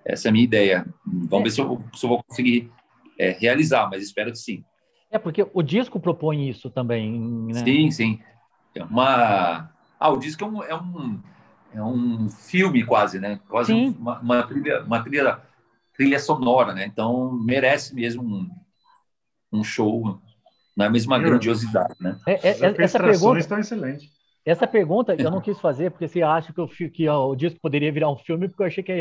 essa 0.05 0.29
é 0.29 0.31
minha 0.31 0.43
ideia. 0.43 0.85
Vamos 1.05 1.45
ver 1.45 1.51
se 1.51 1.61
eu, 1.61 1.83
se 1.93 2.05
eu, 2.05 2.09
vou 2.09 2.23
conseguir 2.23 2.71
é, 3.17 3.31
realizar, 3.31 3.89
mas 3.89 4.03
espero 4.03 4.31
que 4.31 4.37
sim. 4.37 4.63
É, 5.09 5.17
porque 5.17 5.47
o 5.53 5.63
disco 5.63 5.99
propõe 5.99 6.47
isso 6.47 6.69
também, 6.69 7.19
né? 7.19 7.63
Sim, 7.63 7.89
sim. 7.89 8.19
É 8.75 8.83
uma... 8.83 9.71
Ah, 9.99 10.09
o 10.09 10.17
disco 10.17 10.43
é 10.43 10.47
um, 10.47 10.63
é 10.63 10.75
um, 10.75 11.21
é 11.75 11.83
um 11.83 12.29
filme 12.29 12.83
quase, 12.85 13.19
né? 13.19 13.39
Quase 13.49 13.73
uma, 13.73 14.19
uma, 14.19 14.43
trilha, 14.43 14.83
uma 14.83 15.03
trilha, 15.03 15.39
trilha 15.93 16.19
sonora, 16.19 16.73
né? 16.73 16.85
Então, 16.85 17.33
merece 17.33 17.93
mesmo 17.93 18.23
um, 18.23 18.49
um 19.51 19.63
show 19.63 20.19
na 20.75 20.89
mesma 20.89 21.19
grandiosidade, 21.19 21.95
né? 21.99 22.17
É, 22.27 22.49
é, 22.49 22.49
é 22.49 22.75
essa 22.83 22.99
pergunta 22.99 23.39
estão 23.39 23.59
excelentes. 23.59 24.09
Essa 24.45 24.67
pergunta 24.67 25.15
eu 25.15 25.31
não 25.31 25.41
quis 25.41 25.59
fazer 25.59 25.89
porque 25.89 26.07
você 26.07 26.21
acha 26.21 26.53
que, 26.53 26.59
eu, 26.59 26.67
que 26.67 27.09
o 27.09 27.35
disco 27.35 27.59
poderia 27.59 27.91
virar 27.91 28.11
um 28.11 28.15
filme, 28.15 28.47
porque 28.47 28.61
eu 28.61 28.67
achei 28.67 28.83
que 28.83 28.91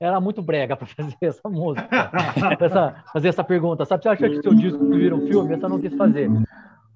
era 0.00 0.20
muito 0.20 0.40
brega 0.40 0.74
para 0.74 0.86
fazer 0.88 1.16
essa 1.20 1.48
música, 1.50 1.86
essa, 2.58 3.04
fazer 3.12 3.28
essa 3.28 3.44
pergunta. 3.44 3.84
Sabe, 3.84 4.02
você 4.02 4.08
acha 4.08 4.28
que 4.28 4.42
seu 4.42 4.54
disco 4.54 4.88
vira 4.88 5.14
um 5.14 5.26
filme? 5.26 5.54
Essa 5.54 5.66
eu 5.66 5.70
não 5.70 5.80
quis 5.80 5.94
fazer. 5.94 6.30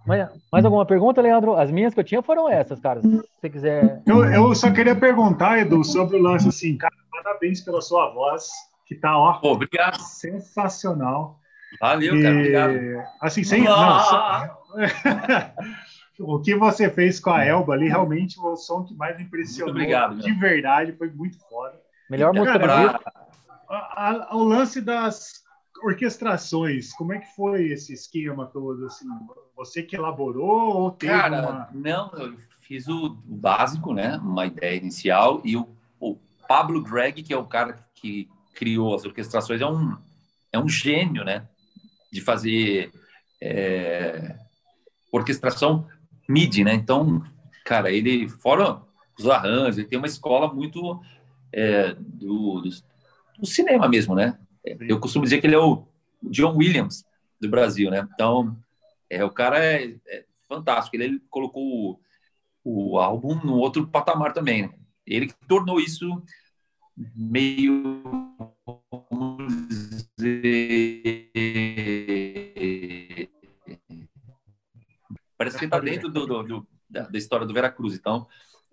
Mais, 0.06 0.28
mais 0.50 0.64
alguma 0.64 0.86
pergunta, 0.86 1.20
Leandro? 1.20 1.54
As 1.56 1.70
minhas 1.70 1.92
que 1.94 2.00
eu 2.00 2.04
tinha 2.04 2.22
foram 2.22 2.48
essas, 2.48 2.80
cara. 2.80 3.00
Se 3.00 3.22
você 3.40 3.50
quiser. 3.50 4.02
Eu, 4.06 4.24
eu 4.24 4.54
só 4.54 4.70
queria 4.72 4.96
perguntar, 4.96 5.58
Edu, 5.58 5.84
sobre 5.84 6.16
o 6.16 6.22
lance 6.22 6.48
assim, 6.48 6.76
cara, 6.76 6.94
parabéns 7.10 7.60
pela 7.60 7.80
sua 7.80 8.12
voz, 8.12 8.48
que 8.86 8.94
tá, 8.94 9.16
ó, 9.16 9.34
Pô, 9.34 9.52
obrigado. 9.52 10.00
sensacional. 10.00 11.38
Valeu, 11.80 12.20
cara, 12.20 12.34
obrigado. 12.34 12.74
Assim, 13.20 13.44
sem. 13.44 13.64
Não, 13.64 14.00
só... 14.00 14.58
o 16.18 16.40
que 16.40 16.54
você 16.54 16.90
fez 16.90 17.20
com 17.20 17.30
a 17.30 17.44
Elba 17.44 17.74
ali, 17.74 17.88
realmente 17.88 18.40
o 18.40 18.56
som 18.56 18.84
que 18.84 18.94
mais 18.94 19.20
impressionou 19.20 19.74
Muito 19.74 19.82
obrigado, 19.84 20.18
de 20.18 20.32
verdade, 20.32 20.92
foi 20.92 21.10
muito 21.10 21.38
foda. 21.48 21.78
Melhor 22.08 22.34
música 22.34 22.58
do 22.58 22.66
Cara, 22.66 23.00
a- 23.68 24.28
o 24.32 24.42
lance 24.42 24.80
das 24.80 25.44
orquestrações, 25.82 26.92
como 26.92 27.12
é 27.12 27.18
que 27.18 27.34
foi 27.34 27.68
esse 27.68 27.92
esquema 27.92 28.46
todo? 28.46 28.86
Assim, 28.86 29.06
você 29.60 29.82
que 29.82 29.94
elaborou 29.94 30.74
ou 30.74 30.90
teve 30.90 31.12
Cara, 31.12 31.42
uma. 31.42 31.68
não, 31.74 32.10
eu 32.14 32.34
fiz 32.62 32.88
o 32.88 33.08
o 33.28 33.36
básico, 33.36 33.92
né? 33.92 34.16
Uma 34.16 34.46
ideia 34.46 34.74
inicial, 34.74 35.42
e 35.44 35.54
o, 35.54 35.68
o 36.00 36.16
Pablo 36.48 36.82
Gregg, 36.82 37.22
que 37.22 37.32
é 37.32 37.36
o 37.36 37.44
cara 37.44 37.78
que 37.94 38.26
criou 38.54 38.94
as 38.94 39.04
orquestrações, 39.04 39.60
é 39.60 39.66
um, 39.66 39.98
é 40.50 40.58
um 40.58 40.66
gênio, 40.66 41.24
né? 41.24 41.46
De 42.10 42.22
fazer 42.22 42.90
é, 43.38 44.34
orquestração 45.12 45.86
MIDI, 46.26 46.64
né? 46.64 46.72
Então, 46.72 47.22
cara, 47.62 47.92
ele, 47.92 48.30
fora 48.30 48.80
os 49.18 49.28
arranjos, 49.28 49.76
ele 49.76 49.88
tem 49.88 49.98
uma 49.98 50.06
escola 50.06 50.50
muito 50.50 51.02
é, 51.52 51.92
do, 51.98 52.62
do, 52.62 52.70
do 53.38 53.46
cinema 53.46 53.86
mesmo, 53.90 54.14
né? 54.14 54.38
Eu 54.64 54.98
costumo 54.98 55.24
dizer 55.24 55.38
que 55.38 55.46
ele 55.46 55.54
é 55.54 55.58
o 55.58 55.84
John 56.22 56.56
Williams 56.56 57.04
do 57.38 57.48
Brasil, 57.50 57.90
né? 57.90 58.08
Então, 58.14 58.56
é, 59.10 59.24
o 59.24 59.30
cara 59.30 59.58
é, 59.64 59.96
é 60.08 60.24
fantástico. 60.48 60.96
Ele, 60.96 61.04
ele 61.04 61.20
colocou 61.30 62.00
o, 62.64 62.92
o 62.94 62.98
álbum 62.98 63.34
no 63.44 63.56
outro 63.56 63.86
patamar 63.88 64.32
também. 64.32 64.62
Né? 64.62 64.74
Ele 65.06 65.26
que 65.26 65.34
tornou 65.46 65.80
isso 65.80 66.22
meio. 67.16 67.92
vamos 69.10 69.68
dizer, 70.18 71.30
Parece 75.36 75.56
que 75.58 75.64
ele 75.64 75.68
está 75.68 75.80
dentro 75.80 76.08
do, 76.10 76.26
do- 76.26 76.42
do- 76.42 76.68
da, 76.88 77.02
da 77.08 77.18
história 77.18 77.46
do 77.46 77.54
Veracruz. 77.54 77.94
Então, 77.94 78.26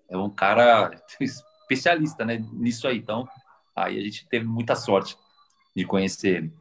é 0.09 0.17
um 0.17 0.29
cara 0.29 0.91
especialista 1.21 2.25
né, 2.25 2.37
nisso 2.53 2.87
aí. 2.87 2.97
Então, 2.97 3.27
aí 3.75 3.97
a 3.97 4.01
gente 4.03 4.27
teve 4.27 4.45
muita 4.45 4.75
sorte 4.75 5.17
de 5.75 5.85
conhecer 5.85 6.37
ele. 6.37 6.53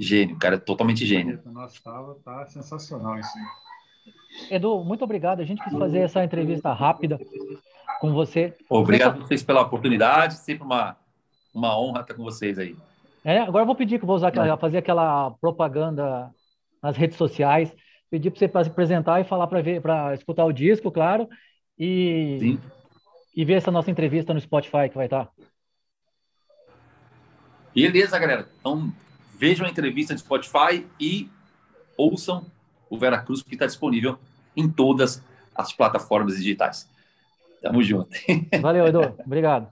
Gênio, 0.00 0.38
cara, 0.38 0.58
totalmente 0.58 1.04
gênio. 1.04 1.38
Nossa, 1.44 1.78
tava, 1.84 2.16
tá 2.24 2.46
sensacional 2.46 3.18
isso. 3.18 3.38
Edu, 4.50 4.82
muito 4.82 5.04
obrigado. 5.04 5.40
A 5.40 5.44
gente 5.44 5.62
quis 5.62 5.74
fazer 5.74 5.98
essa 5.98 6.24
entrevista 6.24 6.72
rápida 6.72 7.20
com 8.00 8.10
você. 8.10 8.56
Obrigado 8.66 9.16
a 9.16 9.26
vocês 9.26 9.42
pela 9.42 9.60
oportunidade, 9.60 10.36
sempre 10.36 10.64
uma, 10.64 10.96
uma 11.52 11.78
honra 11.78 12.00
estar 12.00 12.14
com 12.14 12.24
vocês 12.24 12.58
aí. 12.58 12.74
É, 13.22 13.40
agora 13.40 13.62
eu 13.62 13.66
vou 13.66 13.76
pedir 13.76 13.98
que 13.98 14.04
eu 14.04 14.06
vou 14.06 14.16
usar 14.16 14.28
aquela, 14.28 14.56
fazer 14.56 14.78
aquela 14.78 15.32
propaganda 15.32 16.30
nas 16.82 16.96
redes 16.96 17.18
sociais. 17.18 17.70
Pedir 18.10 18.30
para 18.30 18.38
você 18.38 18.48
pra 18.48 18.64
se 18.64 18.70
apresentar 18.70 19.20
e 19.20 19.24
falar 19.24 19.48
para 19.48 19.60
ver, 19.60 19.82
para 19.82 20.14
escutar 20.14 20.46
o 20.46 20.52
disco, 20.52 20.90
claro, 20.90 21.28
e, 21.78 22.38
Sim. 22.40 22.60
e 23.36 23.44
ver 23.44 23.54
essa 23.54 23.70
nossa 23.70 23.90
entrevista 23.90 24.32
no 24.32 24.40
Spotify 24.40 24.88
que 24.88 24.96
vai 24.96 25.08
tá. 25.08 25.28
estar. 25.28 25.50
Beleza, 27.74 28.18
galera. 28.18 28.48
Então, 28.58 28.90
vejam 29.40 29.66
a 29.66 29.70
entrevista 29.70 30.12
no 30.12 30.18
Spotify 30.18 30.86
e 31.00 31.30
ouçam 31.96 32.44
o 32.90 32.98
Veracruz, 32.98 33.42
que 33.42 33.54
está 33.54 33.64
disponível 33.64 34.18
em 34.54 34.68
todas 34.68 35.22
as 35.54 35.72
plataformas 35.72 36.36
digitais. 36.36 36.86
Tamo 37.62 37.82
junto. 37.82 38.10
Valeu, 38.60 38.86
Edu. 38.86 39.14
Obrigado. 39.24 39.68